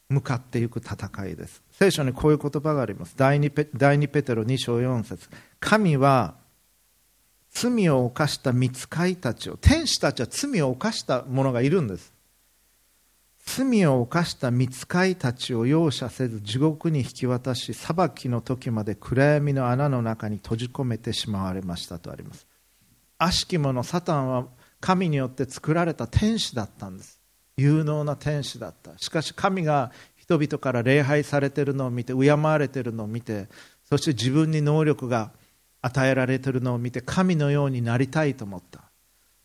[0.10, 1.64] 向かっていく戦いです。
[1.72, 3.16] 聖書にこういう言葉があります。
[3.16, 5.30] 第 2, ペ第2ペテロ2章4節。
[5.62, 6.36] 神は
[7.52, 12.13] 罪を犯した見つかいたちを天使たちは罪を犯した者がいるんです。
[13.46, 22.48] 罪を犯した見つかいたちを容赦せず地獄に引き渡し裁きの時まで暗闇の穴の中に閉じ込めてしまわれましたとあります。
[23.18, 24.48] 悪しき者サタンは
[24.80, 27.20] 神によって作られた天使だったんです。
[27.58, 28.98] 有能な天使だった。
[28.98, 33.50] しかし神が人々から礼拝されているのを見て敬われているのを見て
[33.84, 35.32] そして自分に能力が
[35.82, 38.93] 与えられているのを見て神のようになりたいと思った。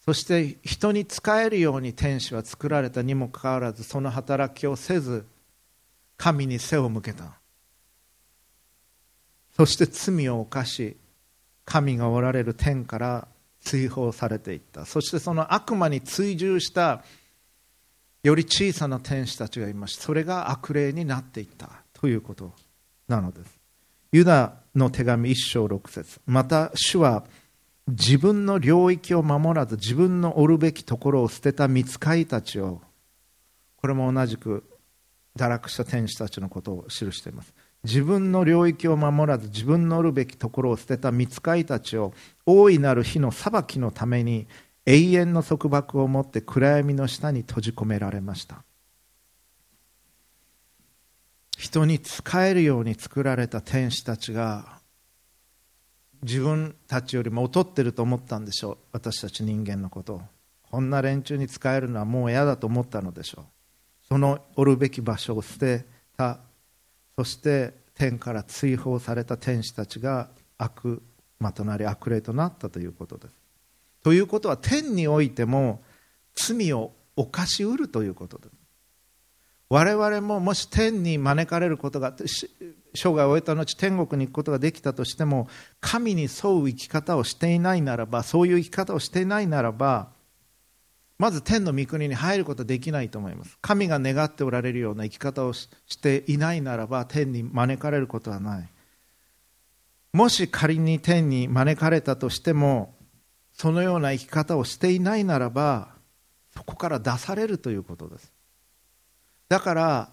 [0.08, 5.26] そして人に仕えるように天使は作られたにもかかわらずその働きをせず
[6.16, 7.38] 神に背を向けた。
[9.54, 10.96] そして罪を犯し
[11.66, 13.28] 神がおられる天から
[13.60, 14.86] 追放されていった。
[14.86, 17.04] そしてその悪魔に追従した
[18.22, 20.04] より小さな天使たちがいました。
[20.04, 21.68] それが悪霊になっていった。
[21.92, 22.54] ということ
[23.08, 23.58] なのです。
[24.12, 26.18] ユダの手紙1章6節。
[26.24, 27.24] また主は
[27.88, 32.82] 自分の領域を守らず自分のおるべきところを捨てた見つかいたちを
[33.76, 34.64] これも同じく
[35.38, 37.54] 堕落した天使たちのことを記しています。
[37.84, 42.12] 自分の領域を守らず自分のおるべきところを捨てた見つかいたちを
[42.44, 44.48] 大いなる日の裁きのために
[44.84, 48.64] 永遠の束縛を持って暗闇の下に閉じ込められました。
[51.56, 54.77] 人に仕えるように作られた天使たちが
[56.22, 58.78] 自分たちよりも劣ってると思ったんでしょう。
[58.92, 60.22] 私たち人間のことを。
[60.70, 63.44] こんな連中に仕えるのはもう嫌だと思ったのでしょう。
[64.08, 65.84] そのおるべき場所を捨て
[66.16, 66.40] た。
[67.16, 71.02] そして天から追放された天使たちが悪
[71.40, 73.34] 魔となり悪霊となったということです。
[74.02, 75.82] ということは天においても
[76.34, 78.50] 罪を犯しうるということです。
[79.70, 82.14] 我々ももし天に招かれることが
[82.98, 85.48] 生涯を終えた後天国に行くことができたとしても
[85.80, 90.08] 神に沿う生き方をしていないならばそういう生き方をしていないならば
[91.18, 93.58] まず天の御国に入ることはできないと思います。
[93.60, 95.66] 神が願っておられるような生き方をし
[96.00, 98.68] ていないならば天に招かれることはない。
[100.12, 102.94] もし仮に天に招かれたとしても
[103.52, 105.88] そのような生き方をしていないならば
[106.54, 108.32] そこから出されるということです。
[109.48, 110.08] だから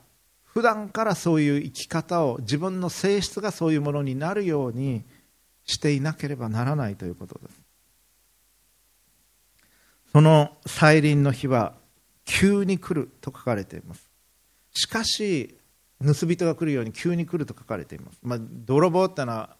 [0.55, 5.03] 普段からそういう生き方を自分の性質がそういうものになるように
[5.65, 7.61] していなければならないということです。
[10.13, 11.73] その再臨の日は
[12.23, 14.09] 急に来ると書かれています。
[14.73, 15.57] しかし
[16.01, 19.57] 盗人が来るように急に来ると書かれています、まあ、泥棒ってのは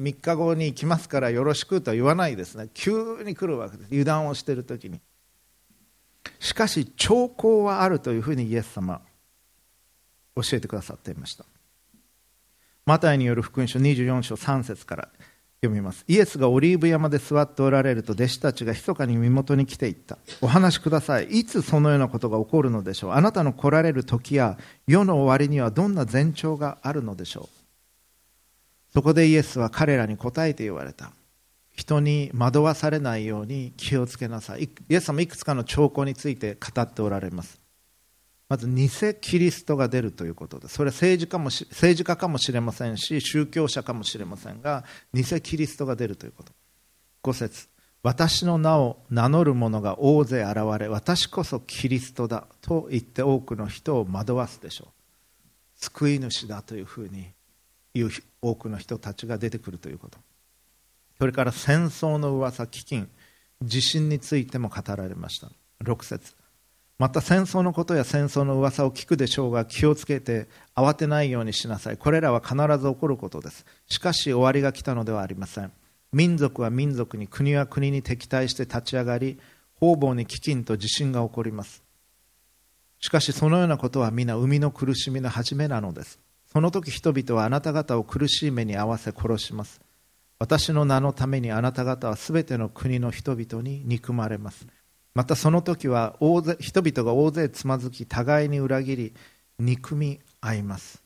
[0.00, 2.70] 3日後に来ますからよろしくとは言わないですね。
[2.72, 3.88] 急に来るわけです。
[3.88, 5.02] 油断をしている時に。
[6.38, 9.02] しかし兆候はあるというふうにイエス様
[10.42, 11.44] 教えてくださっていました。
[12.86, 15.08] マタイによる福音書24章3節から
[15.62, 16.04] 読みます。
[16.08, 20.16] イエスがオリーブ山で座っておられると弟子たちが密かに身元に来ていった。
[20.40, 21.26] お話しください。
[21.26, 23.10] いつそのようなことが起こるのでしょう。
[23.12, 28.92] あなたの来られる時や世の終わりにはどんな前兆があるのでしょう。
[28.94, 31.12] そこでイエスは彼らに答えて言われた。
[31.76, 34.64] 人に惑わされないように気をつけなさい。
[34.88, 37.59] イエス様いくつかの兆候について語っておられます。
[38.50, 44.84] まず偽キリストが出るということでそれは政治家も政治家かもしれませんし宗教者かもしれませんが
[45.14, 46.52] 偽キリストが出るということ。
[47.22, 47.68] 5節。
[48.02, 55.46] 私の名を名乗る者が大勢現れ私こそキリストだと言って多くの人を惑わすでしょう。
[55.76, 57.28] 救い主だというふうに
[57.94, 58.10] 言う
[58.42, 60.18] 多くの人たちが出てくるということ。
[61.18, 63.06] それから戦争の噂飢饉
[63.62, 65.52] 地震についても語られました。
[65.84, 66.39] 6節。
[67.00, 71.96] また戦争のことや戦争の噂を聞くでしょうが気をつけて慌てないようにしなさい。
[71.96, 73.64] これらは必ず起こることです。
[73.88, 75.72] しかし終わりが来たのではありません。
[76.12, 79.38] 民族は民族に国は国に敵対して立ち上がり
[79.76, 81.82] 方々に飢饉と地震が起こります。
[82.98, 86.18] しかしそのようなことは皆生みの苦しみの始めなのです。
[86.52, 89.80] その時人々はあなた方を苦しい目に遭わせ殺します。
[90.38, 94.66] 私の名のためにあなた方はすべての国の人々に憎まれます。
[95.14, 99.14] またその時は大勢人々が大勢つまずき互いに裏切り
[99.58, 101.02] 憎み合います。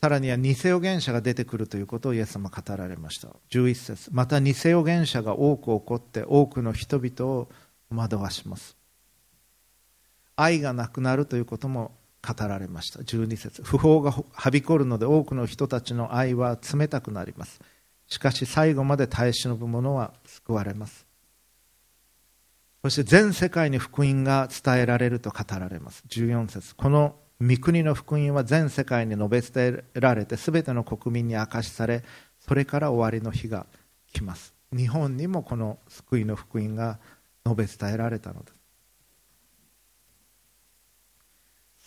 [0.00, 3.28] さらには偽預言者が出てくるということをイエス様語られました。
[3.50, 4.08] 11節。
[4.12, 7.48] また偽預言者が多く起こって多くの人々を
[7.90, 8.76] 惑わします。
[10.36, 11.92] 愛がなくなるということも
[12.26, 13.00] 語られました。
[13.00, 13.62] 12節。
[13.62, 17.60] 不法がはびこるので多くの人たちの愛は冷たくなります。
[18.06, 21.09] しかし最後まで耐え忍ぶ者は救われます。
[22.82, 26.02] そして全世界に福音が伝えられると語られます。
[26.08, 26.74] 14節。
[26.74, 32.04] この御国の福音は全世界に述べ伝えられて全ての国民に明かしされ
[32.38, 33.66] それから終わりの日が
[34.12, 34.54] 来ます。
[34.72, 36.98] 日本にもこの救いの福音が
[37.44, 38.60] 述べ伝えられたのです。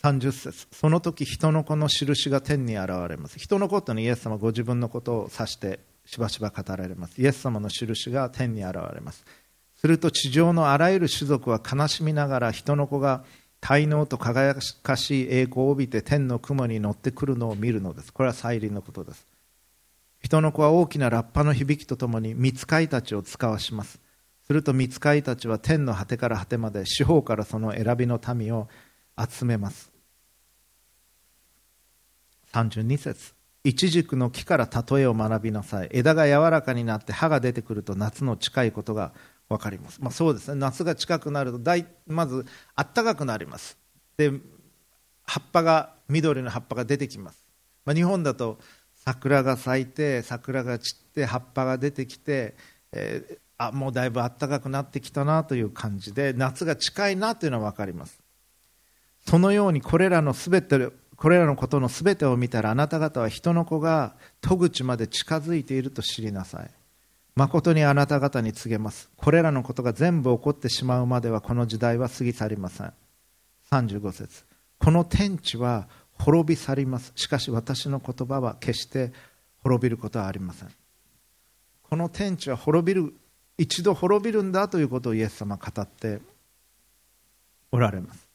[0.04, 0.66] 30節。
[0.70, 3.38] その時人の子の印が天に現れます。
[3.38, 7.20] 人のことにイエス様ご自分のことを指してしばしば語られます。
[7.20, 9.24] イエス様の印が天に現れます。
[9.84, 13.22] すると地上のあらゆる種族は悲しみながら人の子が
[13.60, 18.10] 滞納と輝かしい栄光を帯びて天の雲に乗ってくるのを見るのです。
[18.10, 19.26] これは再臨のことです。
[20.22, 24.00] 人の子は大きなラッパの響きとともに見つかいたちを使わします。
[24.46, 28.68] すると見つかいたちは天の果てから果てまで四方からその選びの民を
[29.18, 29.92] 集めます。
[32.54, 35.90] 32節イチジクの木から例えを学びなさい。
[35.92, 39.12] 枝が柔らかになって葉が出てくると夏の近いことが
[39.48, 40.54] 分かります、まあ、そうですね。
[40.56, 43.78] 夏が近くなると大まず暖かくなります。
[44.16, 44.32] で
[45.24, 47.44] 葉っぱが緑の葉っぱが出てきます、
[47.84, 48.58] まあ、日本だと
[49.04, 52.54] 桜が咲いて桜が散って葉っぱが出てきて、
[52.92, 58.20] えー、あもうだいぶ暖かくなってきたなという感じで夏が近いなというのは分かります。
[59.26, 66.70] そのようにこれらのすべてこれらのことのすべてを見たらあなた方は人の子が戸口まで近づいていると知りなさい。
[67.36, 69.10] 誠にあなた方に告げます。
[69.16, 72.92] これらのことが全部起こってしまうまではこの時代は過ぎ去りません。
[73.70, 74.44] 35節。
[74.78, 77.12] この天地は滅び去ります。
[77.16, 79.12] しかし私の言葉は決して
[79.62, 80.68] 滅びることはありません。
[81.82, 83.14] この天地は滅びる
[83.58, 86.20] 一度滅びるんだということをイエス様は語って
[87.72, 88.28] おられます。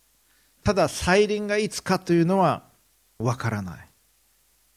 [0.64, 2.64] ただ再臨がいつかというのは
[3.18, 3.89] わからない。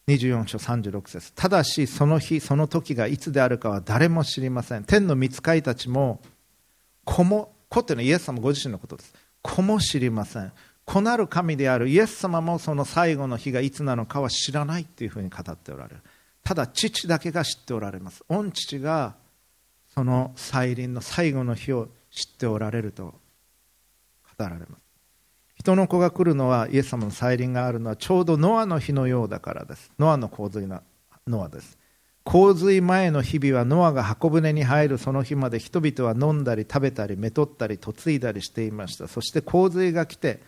[0.08, 1.32] 24章36節。
[1.34, 4.84] ただしその日その時がいつであるかは誰も知りません。
[4.84, 6.20] 天の御使いたちも
[7.04, 9.14] 子も子っていうのはイエス様ご自身のことです。
[9.42, 10.52] 子も知りません。
[10.84, 16.00] 子なる神であるイエス様もその最後の日がいつなのかは知らないっていうふうに語っておられる。
[16.42, 18.24] ただ父だけが知っておられます。
[18.28, 19.14] 御父が
[19.94, 23.12] その再臨の最後の日を知っておられると語
[24.38, 24.81] られます。
[25.62, 29.92] 人の子が来るのはイエス様の再臨があるのはちょうどノアの日のようだからです。
[29.96, 30.82] ノアの洪水な
[31.28, 31.78] ノアです。
[32.24, 39.06] 洪水前の日々はノアが箱舟に入るその日まで人々は飲んだり食べたりめとったり嫁いだりしていました。
[39.06, 40.40] そして洪水が来て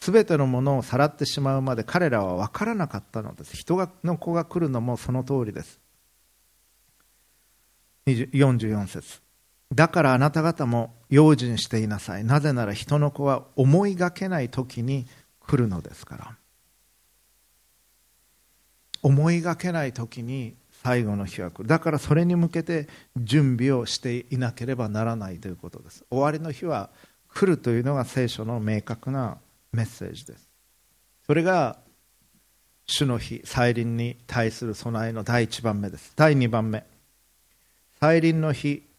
[0.00, 3.56] 全てのものをさらってしまうまで彼らは分からなかったのです。
[3.56, 5.78] 人の子が来るのもその通りです。
[8.08, 9.29] 44節。
[9.72, 12.24] だからあなた方も用心していなさい。
[12.24, 15.06] なぜなら人の子は思いがけない時に
[15.40, 16.36] 来るのですから。
[19.02, 21.68] 思いがけない時に最後の日は来る。
[21.68, 26.04] だからそれに向けて準備をしていなければならないということです。
[26.10, 26.90] 終わりの日は
[27.28, 29.38] 来るというのが聖書の明確な
[29.72, 30.48] メッセージです。
[31.26, 31.78] それが
[32.86, 36.12] 主の日再臨に対する備えの第1番目です。
[36.16, 36.84] 第2番目。
[38.00, 38.89] 再臨の日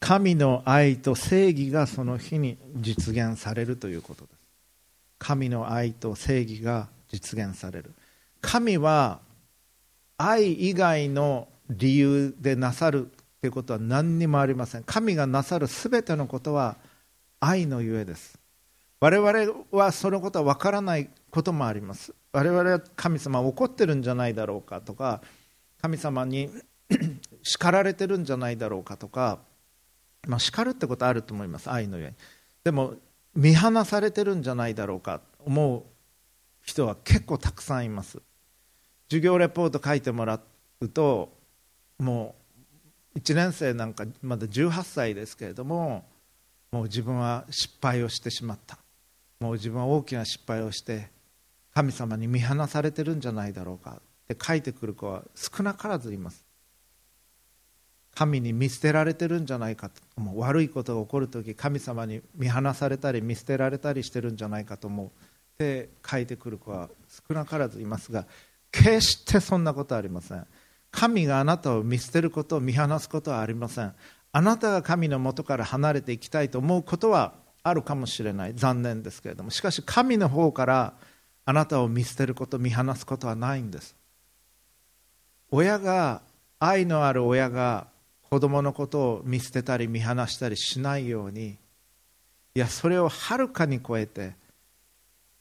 [0.00, 4.38] 神の愛と正義がその日に実現されるということです。
[5.18, 7.92] 神の愛と正義が実現される。
[8.40, 9.20] 神は
[10.16, 14.84] 愛以外の理由でなさるということは何にもありません。
[14.84, 16.76] 神がなさるすべてのことは
[17.40, 18.38] 愛のゆえです。
[19.00, 22.14] 我々はそのことは分からないこともあります。
[22.32, 25.22] 我々は神様怒ってるんじゃないだろうかとか
[25.80, 26.50] 神様に
[27.42, 29.38] 叱られてるんじゃないだろうかとか
[30.28, 32.14] まあ、叱るってことあると思います愛のように。
[32.62, 32.94] でも
[33.34, 35.22] 見放されてるんじゃないだろうか。
[35.44, 35.82] 思う
[36.62, 38.20] 人は結構たくさんいます。
[39.08, 40.38] 授業レポート書いてもら
[40.80, 41.32] うと
[41.98, 42.34] も
[43.14, 46.04] う1年生なんかまだ18歳ですけれども
[46.70, 48.78] もう自分は失敗をしてしまった。
[49.40, 51.08] もう自分は大きな失敗をして
[51.72, 53.92] 神様に見放されてるんじゃないだろうか。
[53.92, 56.44] って書いてくる子は少なからずいます。
[58.18, 65.06] 神に見捨てられてるんじゃないかと思う悪いことが起こる時神様に見放されたり見捨てられたりしてるんじゃないかと思う。
[65.06, 65.10] っ
[65.56, 66.88] て書いてくる子は
[67.28, 68.26] 少なからずいますが
[68.72, 70.44] 決してそんなことはありません
[70.90, 73.94] 神があなたを見捨てることを見放すことはありません。
[74.32, 78.52] あなたが神のもとから離れていきたいと思うことはあるかもしれない。
[78.54, 79.50] 残念ですけれども。
[79.50, 80.94] しかし神の方から
[81.44, 83.94] あなたを見捨てること見放すことはないんです。
[85.50, 86.22] 親が
[86.58, 87.86] 愛のある親が
[88.30, 91.56] 子供のことを見捨てたり見放したりしないように
[92.54, 94.34] いやそれをはるかに超えて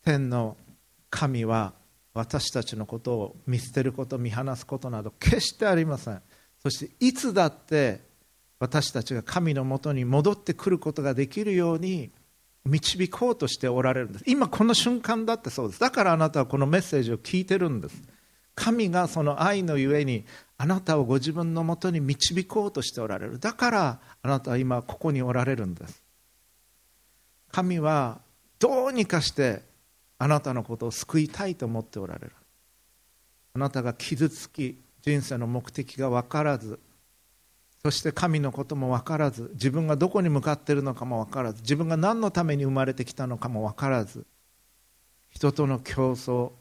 [0.03, 0.55] 天の
[1.09, 1.73] 神は
[2.13, 6.21] 私たちのことを見捨てること見放すことなど決してありません。
[6.63, 8.01] そしていつだって
[8.59, 12.09] 私たちが神のもとに戻ってくることができるように
[12.65, 14.23] 導こうとしておられるんです。
[14.27, 15.79] 今この瞬間だってそうです。
[15.79, 18.01] だからあなたはこのメッセージを聞いてるんです。
[18.55, 20.25] 神がその愛のゆえに
[20.57, 23.39] あなたをご自分のもとに導こうとしておられる。
[23.39, 26.01] だからあなたは今ここにおられるんです。
[27.51, 28.21] 神は
[28.59, 29.61] どうにかして
[30.17, 32.31] あなたのことを救いたいと思っておられる。
[33.53, 36.79] あなたが傷つき人生の目的が分からず
[37.83, 44.25] そして神のことも分からず自分がどこに向かっているのかも分からず自分が何のために生まれてきたのかも分からず
[45.29, 46.51] 人との競争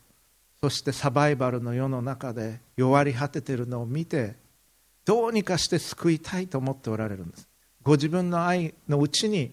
[0.66, 4.34] そしてサバイバルの世の中で弱り果てているのを見て
[5.04, 7.46] どうにかして救いたいと思っておられるんです。
[7.84, 9.52] ご自分の愛のうちに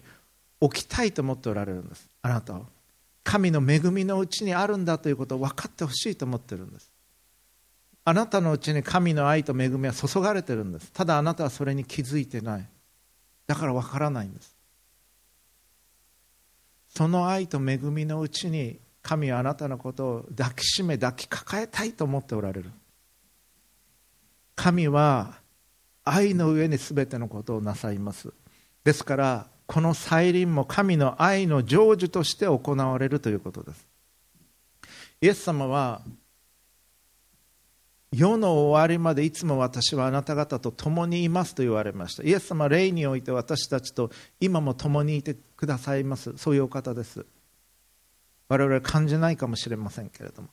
[0.60, 2.10] 置きたいと思っておられるんです。
[2.20, 2.66] あなたを
[3.22, 6.90] 神の恵みのうちにあるんだということを分かってほしいと思ってるんです。
[8.04, 10.90] あなたのうちに神の愛と恵みは注がれてるんです。
[10.90, 12.68] ただあなたはそれに気づいてない。
[13.46, 14.56] だから分からないんです。
[16.88, 22.70] その愛と恵みのうちに神はあなたのことを抱きしめ抱きかかえたいと思っておられる。
[24.56, 25.34] 神は
[26.04, 28.32] 愛の上に全てのことをなさいます。
[28.82, 33.86] ですからこの再臨も神の愛の成就として行われるということです。
[35.20, 36.00] イエス様は
[38.10, 42.22] 世の終わりまでいつも私はあなた方と共にいますと言われました。
[42.22, 46.32] イエス様は霊において私たちと今も共にいてくださいます。
[46.38, 47.26] そういうお方です。
[48.48, 50.48] 我々は感じないかもしれませんけれども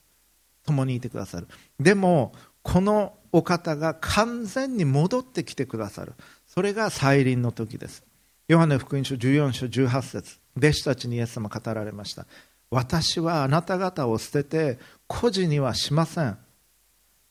[0.66, 1.48] 共にいてくださる。
[1.80, 6.14] でもこのお方が完全に戻ってきてくださる。
[6.48, 8.04] それが再臨の時です。
[8.48, 10.39] ヨハネ福音書14章18節。
[10.58, 12.26] 弟子たちにイエス様語られました。
[12.70, 16.38] 私はあなた方を捨てて孤児にはしません。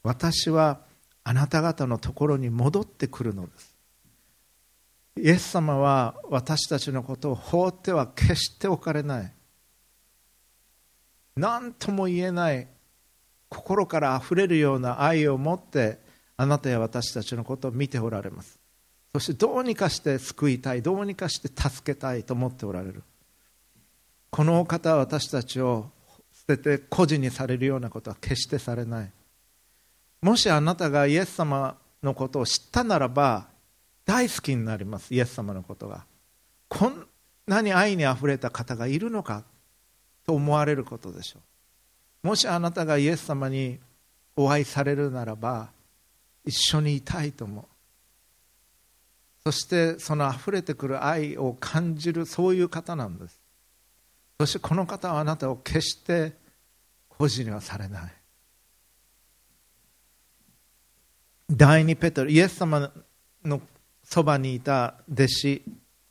[0.03, 0.81] 私は
[1.23, 3.77] あなた方のところに戻ってくるのです。
[5.17, 9.33] イエス様は私たちのことを放っては決しておかれない。
[11.41, 12.69] 何とも言えない
[13.49, 15.99] 心からあふれるような愛を持って
[16.37, 18.59] あなたや私たちのことを見ておられます。
[19.13, 23.03] そしてどうにかして救いたいどうにかして助けたいと思っておられる。
[24.31, 25.91] このお方は私たちを
[26.33, 29.11] 捨てて孤児にされるようなことは決してされない。
[30.23, 33.49] もしあなたがイエス様のことを知ったならば
[34.05, 36.05] 大好きになりますイエス様のことが。
[36.69, 37.07] こん
[37.47, 39.45] なに愛にあふれた方がいるのか。
[40.31, 41.41] と思われることでしょ
[42.23, 42.29] う。
[42.29, 43.81] もしあなたがイエス様に
[44.37, 45.71] お会いされるならば
[46.45, 47.65] 一緒にいたいと思う。
[49.43, 53.41] そしてその溢れてくる愛を感じるそういう方なんです。
[54.39, 56.35] そしてこの方はあなたを決して
[57.09, 58.13] 孤児にはされない。
[61.51, 62.93] 第二ペテロイエス様
[63.45, 63.61] の
[64.05, 65.63] そばにいた弟子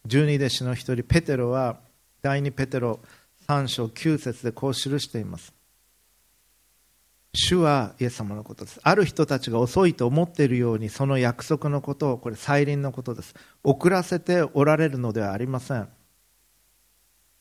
[0.06, 1.78] 十二弟子の一人ペテロは
[2.22, 3.00] 第二ペテロ
[3.50, 5.56] 3章9節でこう記しています。
[7.34, 8.80] 主はイエス様のことです。
[8.84, 13.34] ある人たちが遅いと思っているようにその約束のことをこれ再臨のことです。
[13.64, 15.90] 遅らせておられるのではありません。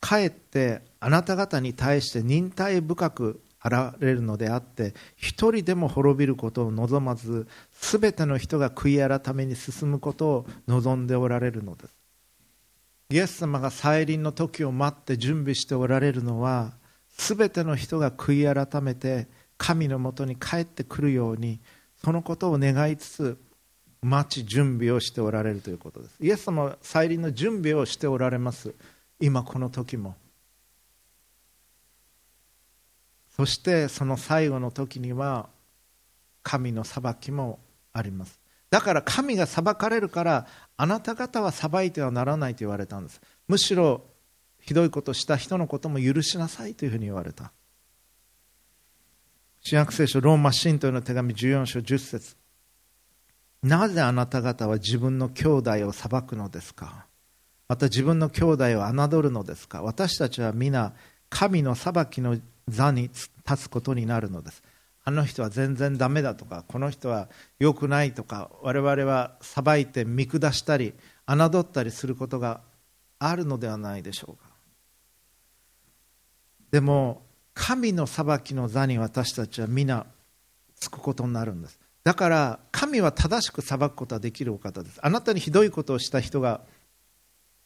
[0.01, 11.98] かえってあなた方に対して忍耐深くあられるのであって一人でも滅びることを望まずすべての人が悔い改めに進むことを望んでおられるのです。
[13.11, 16.73] イエス様が再臨の時を待って準備しておられるのは
[17.09, 21.59] すべての人が悔い改めて神のもとに帰ってくるように
[22.05, 23.39] そのことを願いつつ
[24.03, 26.17] 待ち準備をしておられるということです。
[26.21, 28.75] イエス様は再臨の準備をしておられます。
[29.19, 30.15] 今この時も。
[33.37, 35.49] そしてその最後の時には
[36.43, 37.59] 神の裁きも
[37.93, 38.39] あります。
[38.71, 40.47] だから神が裁かれるから
[40.81, 43.21] あなた方は裁いてはならないと言われたんです。
[43.49, 44.05] むしろ
[44.61, 47.53] ひどいことした人のことも許しなさいというふうに言われた。
[49.61, 52.37] 新約聖書ローマ神道の手紙14章10節。
[53.65, 57.07] なぜあなた方は自分の兄弟を裁くのですか？
[57.67, 59.83] また自分の兄弟を侮るのですか？
[59.83, 60.95] 私たちは皆
[61.29, 64.63] 神の裁きの座に立つことになるのです。
[65.09, 70.93] あの人は全然ダメだとかこの人は良くないとか我々は裁いて見下したり
[71.27, 72.61] 侮ったりすることが
[73.19, 74.51] あるのではないでしょうか。
[76.71, 77.23] でも
[77.55, 80.05] 神の裁きの座に私たちは皆
[80.77, 81.81] つくことになるんです。
[82.05, 85.01] だから神は正しく裁くことはできるお方です。
[85.03, 86.61] あなたにひどいことをした人が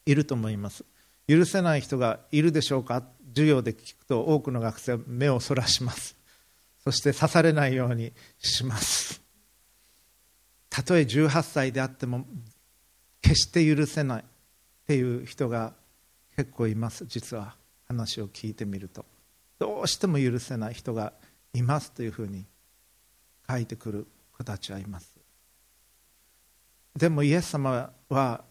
[0.05, 0.85] いると思います。
[1.27, 3.03] 許せない人がいるでしょうか。
[3.31, 6.22] 授業で聞くと多くの学生は目をそらします。
[6.83, 9.21] そして刺されないようにします。
[10.69, 12.25] たとえ18歳であっても
[13.21, 14.25] 決して許せないっ
[14.87, 15.73] ていう人が
[16.35, 17.05] 結構います。
[17.05, 17.55] 実は
[17.87, 19.05] 話を聞いてみると。
[19.59, 21.13] どうしても許せない人が
[21.53, 22.45] いますというふうに
[23.49, 25.15] 書いてくる子たちはいます。
[26.97, 28.43] でもイエス様は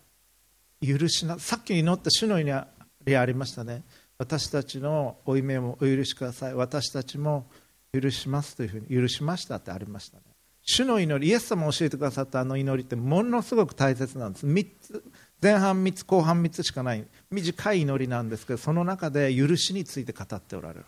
[0.81, 2.67] 許しなさっき祈った主の祈
[3.05, 3.83] りありましたね。
[4.19, 6.55] 私たちの負い目もお許しください。
[6.55, 7.47] 私たちも
[7.93, 10.23] 許しますというふうに許しましたってありましたね。
[10.65, 14.47] 主の祈りイエス様教えてくださったあの祈りってものすごく大切なんです。
[14.47, 15.05] 3つ
[15.43, 20.87] 前半3つ後半3つしかない短い祈りなんですけどその中で許しについて語っておられる。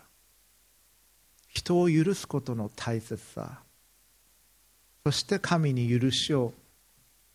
[1.49, 3.59] 人を許すことの大切さ。
[5.05, 6.53] そして神に許しを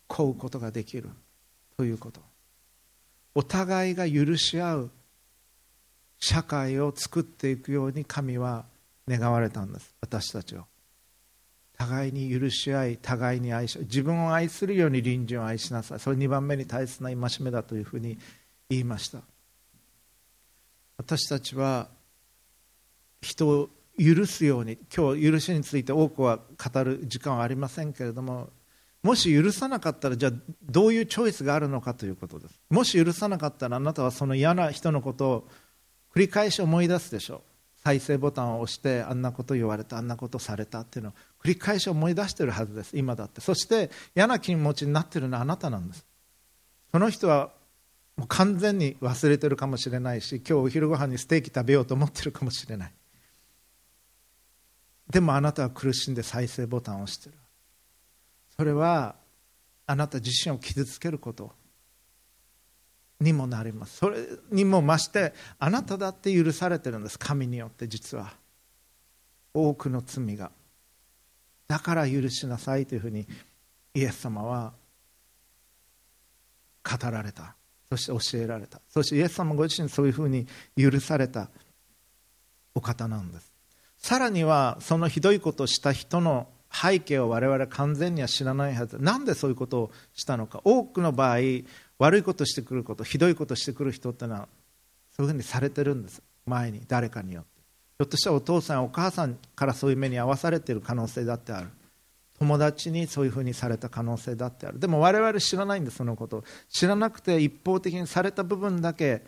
[0.09, 1.09] 請うことができる。
[1.77, 2.19] ということ。
[3.35, 4.91] お互いが許し合う
[6.19, 8.65] 社会を作っていくように神は
[9.17, 10.65] 願われたんです私たちを。
[11.77, 15.99] 互いに許し合い互いに愛し自分を愛するように隣人を愛しなさい。
[15.99, 18.17] それ2番目に大切な戒めだというふうに
[18.69, 19.21] 言いました。
[20.97, 21.89] 私たちは
[23.21, 28.49] 人を許すように今日許しについて多くは語る時間はありませんけれども
[29.03, 30.31] もし許さなかったらじゃあ
[30.63, 32.59] どういうチョイスがあるのかということです。
[32.69, 35.47] もし許さなかったらあなたはその嫌な人のことを
[36.13, 37.41] 繰り返し思い出すでしょう。
[37.83, 41.13] 再生ボタンを押してあんなこと言われたあんなことされたっていうのを
[41.43, 42.95] 繰り返し思い出してるはずです。
[42.95, 43.41] 今だって。
[43.41, 46.05] そして嫌な気持ちになってるのはあなたなんです。
[46.91, 47.51] その人は
[48.17, 52.93] もう完全に忘れてるかもしれないし今日お昼ご飯にステーキ食べようと思ってるかもしれない。
[55.09, 57.35] でもあなたは苦しんで再生ボタンを押してる。
[58.55, 59.15] それは
[59.87, 61.51] あなた自身を傷つけること
[63.21, 63.97] にもなります。
[63.97, 64.17] それ
[64.51, 67.17] にも増してあなただって許されてるんです。
[67.17, 68.33] 神によって実は。
[69.53, 70.51] 多くの罪が。
[71.67, 73.27] だから許しなさいというふうに
[73.93, 74.73] イエス様は
[76.83, 77.55] 語られた。
[77.89, 78.81] そして教えられた。
[78.89, 81.49] そしてイエス様ご自身そういうふうに許された。
[82.73, 83.51] お方なんです。
[83.97, 88.97] さらにはそのひどいことをした人の背景を我々完全には知らないはず。
[88.97, 90.61] なんでそういうことをしたのか。
[90.63, 91.37] 多くの場合
[92.01, 94.47] 悪いことしてくることひどいことしてくる人ってのは
[95.15, 96.23] そういうふうにされてるんです。
[96.47, 97.61] 前に誰かによって。
[97.61, 101.67] ひょっとしたらお父さんお母さんからそういう目に遭わされてる可能性だってある。
[102.39, 105.97] 友達にそういうふうにされた可能性だってあるでも我々知らないんです。
[105.97, 106.43] そのこと。
[106.69, 109.23] 知らなくて一方的にされた部分だけ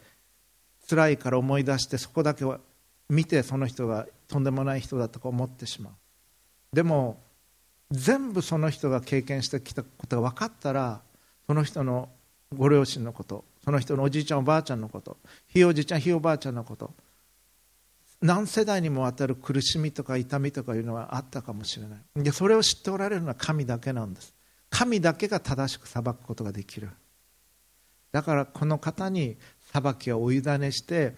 [0.89, 2.59] 辛いから思い出してそこだけは
[3.07, 5.93] 見てその人がとんでもない人だとか思ってしまう。
[6.75, 7.21] でも
[7.91, 11.01] 全部その人が経験してきたことが分かったら
[11.45, 12.09] その人の
[12.53, 16.93] ご両親のことその人のおじいちゃんおばあちゃんのことひいおじいちゃんひいおばあちゃんのこと
[18.23, 22.23] 何世代にもわたる苦しみとか痛みとかいうのはあったかもしれない。
[22.23, 24.33] でそれを知っておられるのは神だけなんです。
[24.69, 26.89] 神だけが正しく裁くことができる。
[28.13, 29.35] だからこの方に
[29.73, 31.15] 裁きをお委ねして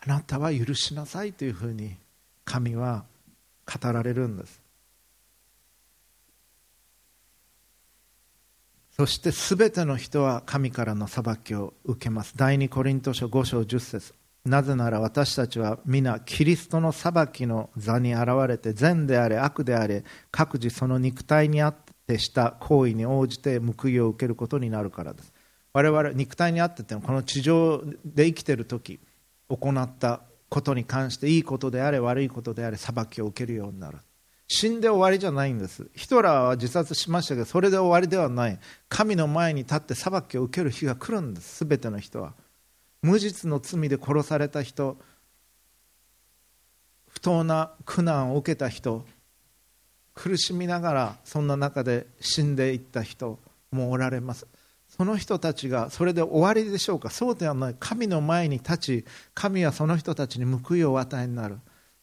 [0.00, 1.96] あなたは許しなさいというふうに
[2.44, 3.04] 神は
[3.64, 4.60] 語られるんです。
[8.98, 12.32] そしてすべての人は神からの裁きを受けます。
[12.34, 14.14] 第二コリント書5章10節。
[14.46, 21.74] なぜなら私たちは皆キリストの裁きの座に現れて善であれ悪であれ各自その肉体にあっ
[22.06, 25.30] てした行為に応じて報いを受けることになるからです。
[25.74, 28.98] 我々肉体にあっててもこの地上で生きている時
[29.50, 33.98] 行ったことに関していいことであれ悪いことであれ裁きを受けるようになる。
[34.48, 35.88] 死んで終わりじゃないんです。
[35.94, 38.58] ヒトラーは自殺しましたけどそれで終わりではない。
[38.88, 41.64] 神の前に立って裁きを受ける日が来るんです。
[41.64, 42.34] 全ての人は。
[43.02, 44.98] 無実の罪で殺された人。
[47.08, 49.04] 不当な苦難を受けた人。
[50.14, 53.38] 苦しみながらそんな中で死んでいった人。
[53.70, 54.46] もおられます。
[54.88, 57.10] その人たちがそれで終わりでしょうか。
[57.10, 57.76] そうではない。
[57.78, 61.58] 神の前に立ち神はその人たちに報いをお与えになる。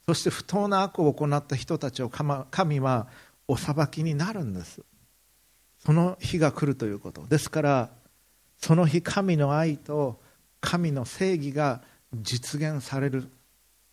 [0.05, 3.07] そして不当な悪を行った人たちを神は
[3.47, 4.81] お裁きになるんです。
[5.79, 7.25] その日が来るということ。
[7.27, 7.89] ですから
[8.57, 10.19] その日神の愛と
[10.61, 11.81] 神の正義が
[12.13, 13.29] 実現される。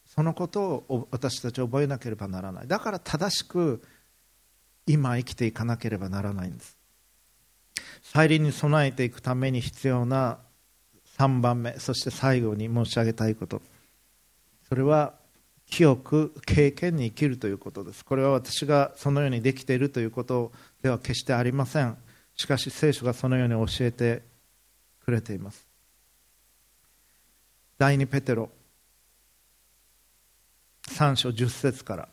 [0.07, 2.69] そのことを私たち覚えなければならない。
[2.69, 3.83] だから正しく
[4.87, 6.77] 今生きていかなければならないんです。
[8.03, 10.39] 再臨に備えていくために必要な
[11.19, 13.63] 3番目そして最後に申し上げたいこと。
[14.69, 15.15] それは
[15.71, 18.05] 清く経験に生きるということです。
[18.05, 20.53] これは私がそのようにできているということ
[20.83, 21.97] では決してありません。
[22.35, 24.23] しかし聖書がそのように教えて
[25.05, 25.67] くれています。
[27.79, 28.51] 第2ペテロ
[30.89, 32.09] 3章10節から。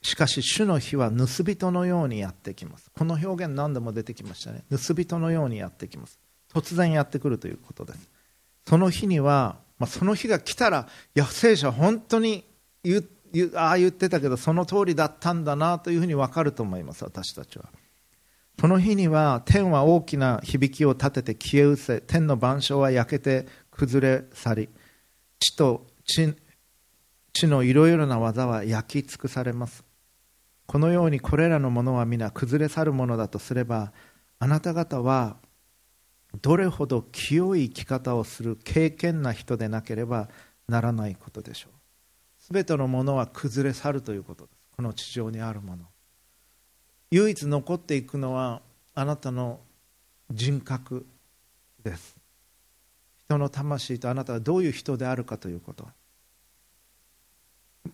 [0.00, 2.90] しかし主の日は盗人のようにやってきます。
[2.96, 4.64] この表現何度も出てきましたね。
[4.70, 6.18] 盗人のようにやってきます。
[6.52, 8.08] 突然やってくるということです。
[8.66, 12.44] その日にはまあ、その日が来たら、いや、聖書は本当に
[12.82, 13.04] 言
[13.54, 17.66] ああ言ってたけど、その通りだったんだなというふうに分かると思います、私たちは。
[18.60, 24.68] その日には天は大きな響きを立てて消え失せ、天の万象は焼けて崩れ去り、
[25.38, 26.34] 地と地
[27.32, 29.84] 地のいろいろな技は焼き尽くされます。
[30.66, 33.92] このようにこれらのものは皆崩れ去るものだとすれば
[34.38, 35.36] あなた方は
[36.40, 40.28] どれほど清い生き方をする敬虔な人でなければ
[40.68, 41.72] ならないことでしょう。
[42.38, 44.56] すべてのものは崩れ去るということです。
[44.76, 45.84] この地上にあるもの。
[47.10, 48.60] 唯一残っていくのは
[48.94, 49.60] あなたの
[50.30, 51.06] 人格
[51.82, 52.16] です。
[53.24, 55.88] 人の魂とあなたがどういう人であるかということ。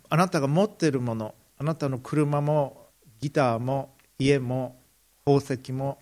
[0.08, 2.88] あなたが持っているものあなたの車も
[3.20, 4.76] ギターも家も
[5.24, 5.98] 宝石も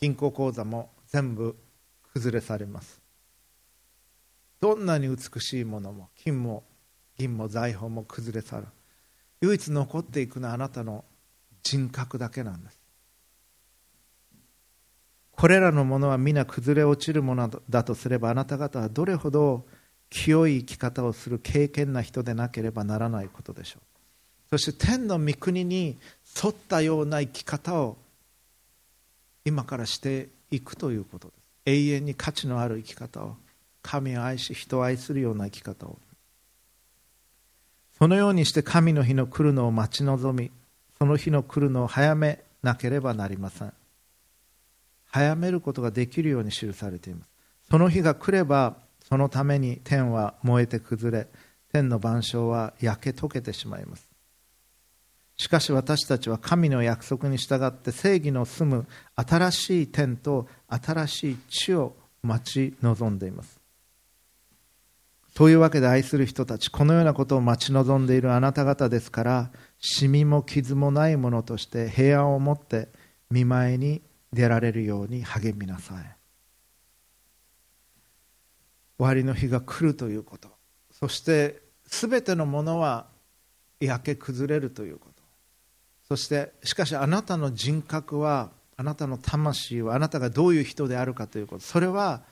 [0.00, 1.56] 銀行口座も全部
[2.12, 3.00] 崩れされます。
[4.60, 6.64] どんなに美しいものも金も
[7.16, 8.66] 銀も財宝も崩れ去る。
[9.40, 11.04] 唯一残っていくのはあなたの
[11.62, 12.78] 人格だけなんです。
[15.32, 19.64] これらのものは皆崩れ落ちるものだとすればあなた方はどれほど
[20.10, 23.82] 清い生き方をする敬虔な人でなければならないことでしょう。
[24.50, 25.98] そして天の御国に
[26.42, 27.98] 沿ったような生き方を
[29.48, 31.38] 今からしていくということです。
[31.64, 33.36] 永遠に価値のある生き方を
[33.82, 35.98] 神を愛し人を愛するような生き方を。
[37.96, 40.50] そのようにして神の日の来るのを待ち望み
[40.98, 43.72] その日の来るのを早めなければなりません。
[45.06, 47.28] 早めることができるように記されています。
[47.70, 48.76] その日が来れば
[49.08, 51.26] そのために天は燃えて崩れ
[51.72, 54.07] 天の万象は焼け溶けてしまいます。
[55.38, 63.60] しかし私たちは神の約束に従って正義の住む新しい天と新しい地を待ち望んでいます。
[65.36, 72.88] そういうわけで愛する人たちこのようなことを待ち望んでいるあなた方ですからシミも傷もないものとして平安を持って
[73.30, 76.18] 見舞いに出られるように励みなさい。
[78.98, 80.48] 終わりの日が来るということ。
[80.90, 83.06] そして全てのものは
[83.78, 85.17] 焼け崩れるということ。
[86.08, 92.22] そしてしかしあなたの人格はあなたの魂はあなたがどういう人であるかということそれは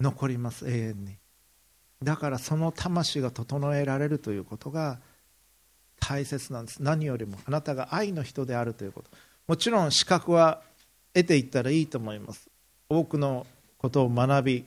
[0.00, 1.16] 残ります永遠に。
[2.02, 5.00] だからその魂が整えられるということが
[6.00, 6.82] 大切なんです。
[6.82, 9.10] 何よりもあなたが愛の人であるということ。
[9.48, 10.62] もちろん資格は
[11.14, 12.48] 得ていったらいいと思います。
[12.88, 13.46] 多くの
[13.78, 14.64] ことを学び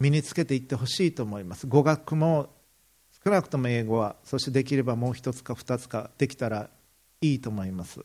[0.00, 1.66] 身につけていってほしいと思います。
[1.66, 2.48] 語学も
[3.22, 6.70] 少なくとも英語はそしてできればもう一つか二つかできたら
[7.20, 8.00] いいと思います。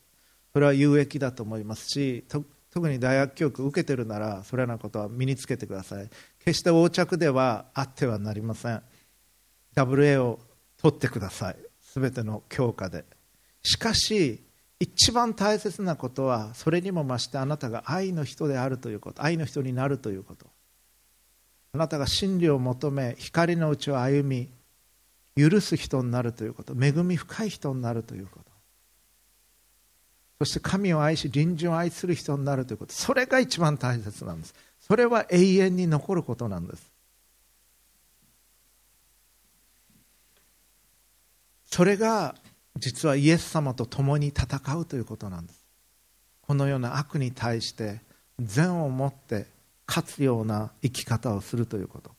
[0.54, 6.10] それは有益だと思いますし特に大学教育を受けてるならそれらのことは身につけてください。
[6.40, 8.82] 決して横着ではあってはなりません。
[9.76, 10.40] WA を
[10.78, 11.58] 取ってください。
[11.94, 13.06] 全ての教科で。
[13.64, 14.44] しかし
[14.80, 19.24] 一番大切なことはそれにも増してあなたが愛の人であるということ。
[19.24, 20.48] 愛の人になるということ。
[21.74, 24.50] あなたが真理を求め光のうちを歩み
[25.36, 26.74] 許す人になるということ。
[26.74, 28.53] 恵み深い人になるということ。
[30.40, 32.94] そして神を愛し隣人を愛する人になるということ。
[32.94, 34.54] それが一番大切なんです。
[34.82, 36.92] それは永遠に残ることなんです。
[41.66, 42.36] それが
[42.78, 45.64] 実はイエス様と共に戦うということなんです。
[46.42, 48.02] このような悪に対して
[48.40, 49.48] 善を持って
[49.88, 52.12] 勝つような生き方をするということ。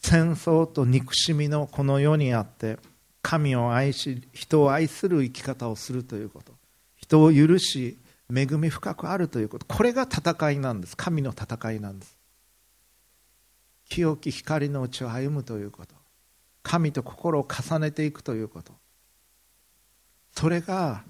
[0.00, 2.78] 戦争と憎しみのこの世にあって
[3.22, 6.57] 神を愛し人を愛する生き方をするということ。
[7.08, 7.98] 人を許し
[8.30, 9.66] 恵み深くあるということ。
[9.66, 10.96] これが戦いなんです。
[10.96, 12.16] 神の戦いなんです。
[13.88, 15.94] 清き光のうちを歩むということ。
[16.62, 18.72] 神と心を重ねていくということ。
[20.36, 21.02] それが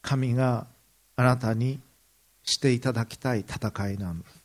[0.00, 0.66] 神が
[1.16, 1.80] あなたに
[2.42, 4.42] していただきたい戦いなんです。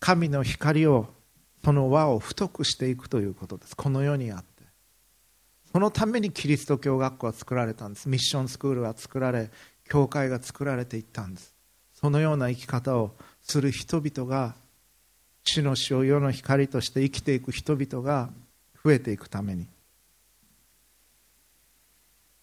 [0.00, 1.08] 神の光を
[1.62, 3.76] その輪を太くしていくということです。
[3.76, 4.55] この世にあって。
[5.76, 8.08] そのためにキリスト教学校は作られたんです。
[8.08, 9.50] ミッションスクールは作られ
[9.86, 11.52] 教会が作られていったんです。
[11.92, 14.54] そのような生き方をする人々が
[15.44, 18.30] 地の死を世の光として生きていく人々が
[18.82, 19.66] 増えていくために。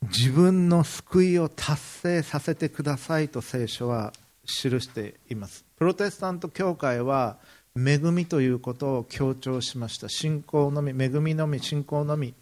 [0.03, 4.13] 自分の救いを達成させてくださいと聖書は
[4.45, 5.65] 記しています。
[5.75, 7.39] プロテスタント教会は
[7.75, 10.07] 恵みということを強調しました。
[10.07, 12.36] 信仰のみ恵みのみ信仰のみ。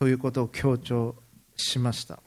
[0.00, 1.14] ということを強調
[1.56, 2.20] しました。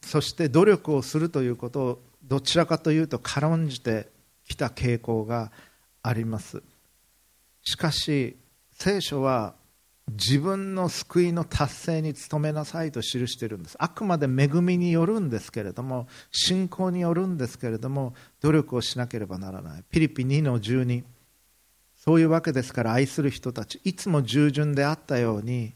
[0.00, 4.08] そして努力をするということをどちらかというと軽んじて
[4.48, 5.50] きた傾向が
[6.04, 6.62] あります。
[7.64, 8.36] しかし
[8.70, 9.54] 聖書は
[10.08, 13.76] 自分の救いの達成に努めなさいと記しているんです。
[13.80, 19.84] あくまで恵みによるんですけれども信仰によるんですけれども努力をしなければならない。
[19.90, 21.02] ピリピ2の12
[21.96, 25.72] そういうわけですから愛する人たちいつも従順であったように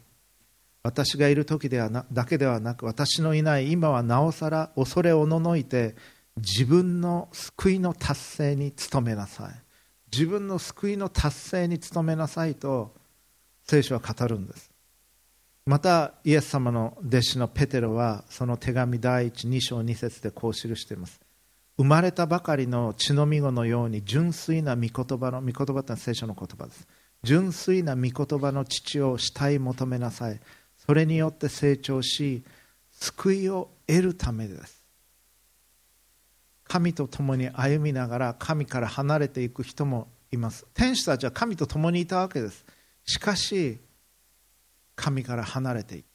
[0.83, 5.95] 私がいる時ではなだけではなく私のいない今はなおさら恐れおののいて
[6.37, 9.53] 自分の救いの達成に努めなさい。
[10.11, 12.93] 自分の救いの達成に努めなさいと
[13.63, 14.71] 聖書は語るんです。
[15.65, 21.21] またイエス様の弟子のペテロはその手紙第一2章2節でこう記しています。
[21.77, 26.87] 生まれたばかりの血のみ子のように純粋な御言葉の御言葉って聖書の言葉です。
[27.23, 30.39] 純粋な御言葉の父を慕い求めなさい。
[30.85, 32.43] それによって成長し
[32.91, 34.81] 救いを得るためです。
[36.63, 40.65] 神と共に歩みながら神から離れていく人もいます。
[40.73, 42.65] 天使たちは神と共にいたわけです。
[43.05, 43.79] しかし
[44.95, 46.07] 神から離れていった。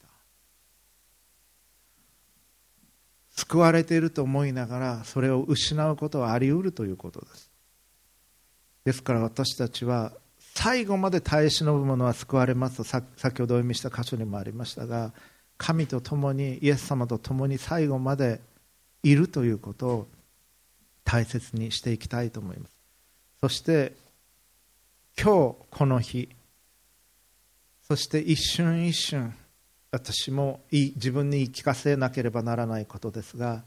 [3.36, 7.50] 救われていると思いながらそれを失うことはあり得るということです。
[8.84, 10.12] ですから私たちは
[10.57, 15.12] 最後まで耐え忍ぶ者は救われますと先ほどお読みした箇所にもありましたが
[15.59, 18.40] 神と共にイエス様と共に最後まで
[19.02, 20.09] いるということを
[21.04, 22.72] 大切にしていきたいと思います。
[23.38, 23.92] そして
[25.20, 26.30] 今日この日
[27.86, 29.34] そして一瞬一瞬
[29.92, 33.62] 私も自分に言い聞かせなければならないことですが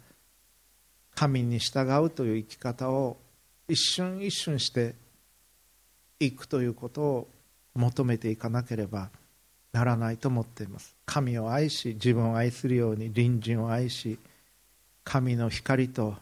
[1.14, 3.18] 神に従うという生き方を
[3.68, 4.96] 一瞬一瞬して
[6.20, 7.28] いくということを
[7.76, 9.10] 求めていかなければ
[9.72, 10.96] ならないと思っています。
[11.06, 14.20] 神を愛し自分を愛するように隣人を愛し
[15.04, 16.16] 神の光と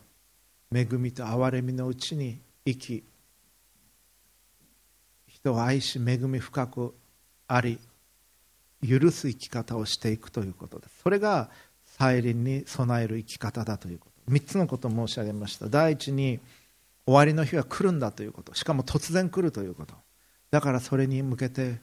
[0.73, 3.03] 恵みと憐れみのうちに生き
[5.27, 6.93] 人を愛し恵み深く
[7.47, 7.79] あり
[8.87, 11.01] 許す生き方をしていくということです。
[11.03, 11.49] それが
[11.83, 14.31] 再臨に備える生き方だということ。
[14.31, 15.67] 3つのことを申し上げました。
[15.69, 16.39] 第一に
[17.07, 18.53] 終わりの日が来るんだということ。
[18.53, 19.95] しかも突然来るということ。
[20.51, 21.79] だからそれに向けて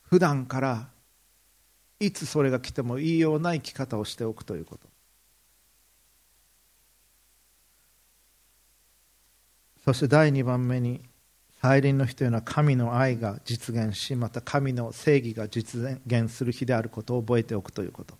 [0.00, 0.88] 普段から
[2.00, 4.88] いつそれが来てもいいような生き方をしておくということ。
[9.84, 11.02] そして第2番目に
[11.60, 18.14] 再臨の日というのは神の愛が実現しまた神の正義が実現する日であることを覚えておくということ。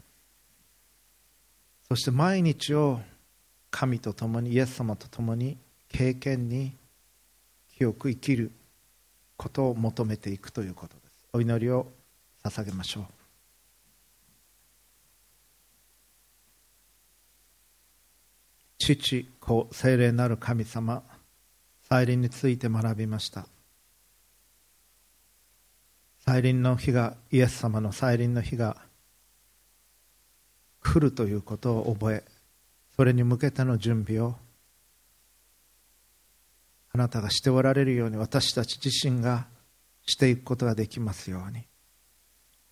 [1.88, 3.00] そして毎日を
[3.70, 5.56] 神と共にイエス様と共に
[5.88, 6.76] 経験に
[7.76, 8.52] 清く生きる
[9.36, 11.12] ことを求めていくということです。
[11.32, 11.92] お祈りを
[12.44, 13.04] 捧げましょう。
[18.78, 21.02] 父子精霊なる神様
[21.88, 23.46] 再臨について学びました。
[26.26, 28.76] 再臨の日がイエス様の再臨の日が
[30.82, 32.24] 来るということを覚え
[32.96, 34.34] それに向けての準備を
[36.96, 39.46] あなたがしておられるように私たち自身が
[40.06, 41.66] していくことができますように。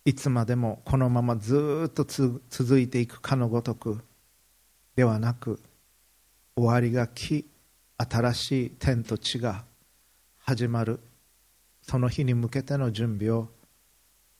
[0.03, 4.01] いつまでもこのままずっと続いていくかのごとく
[4.95, 5.59] ではなく
[6.55, 7.45] 終わりが来
[7.99, 9.63] 新しい天と地が
[10.39, 10.99] 始まる。
[11.83, 13.47] その日に向けての準備を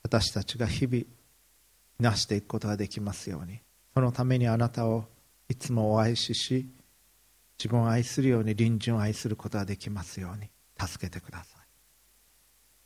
[0.01, 1.03] 私たちが日々
[1.99, 3.59] なしていくことができますように。
[3.93, 5.05] そのためにあなたを
[5.47, 6.65] いつもお愛しし
[7.57, 10.49] 自分を愛するように隣人を愛することができますように
[10.79, 11.65] 助けてください。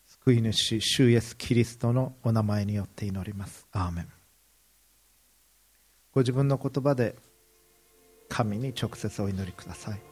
[0.06, 3.68] 救い主主イエスキリストのお名前によって祈ります。
[3.72, 4.08] アーメン。
[6.12, 7.16] ご自分の言葉で
[8.28, 10.09] 神に直接お祈りください。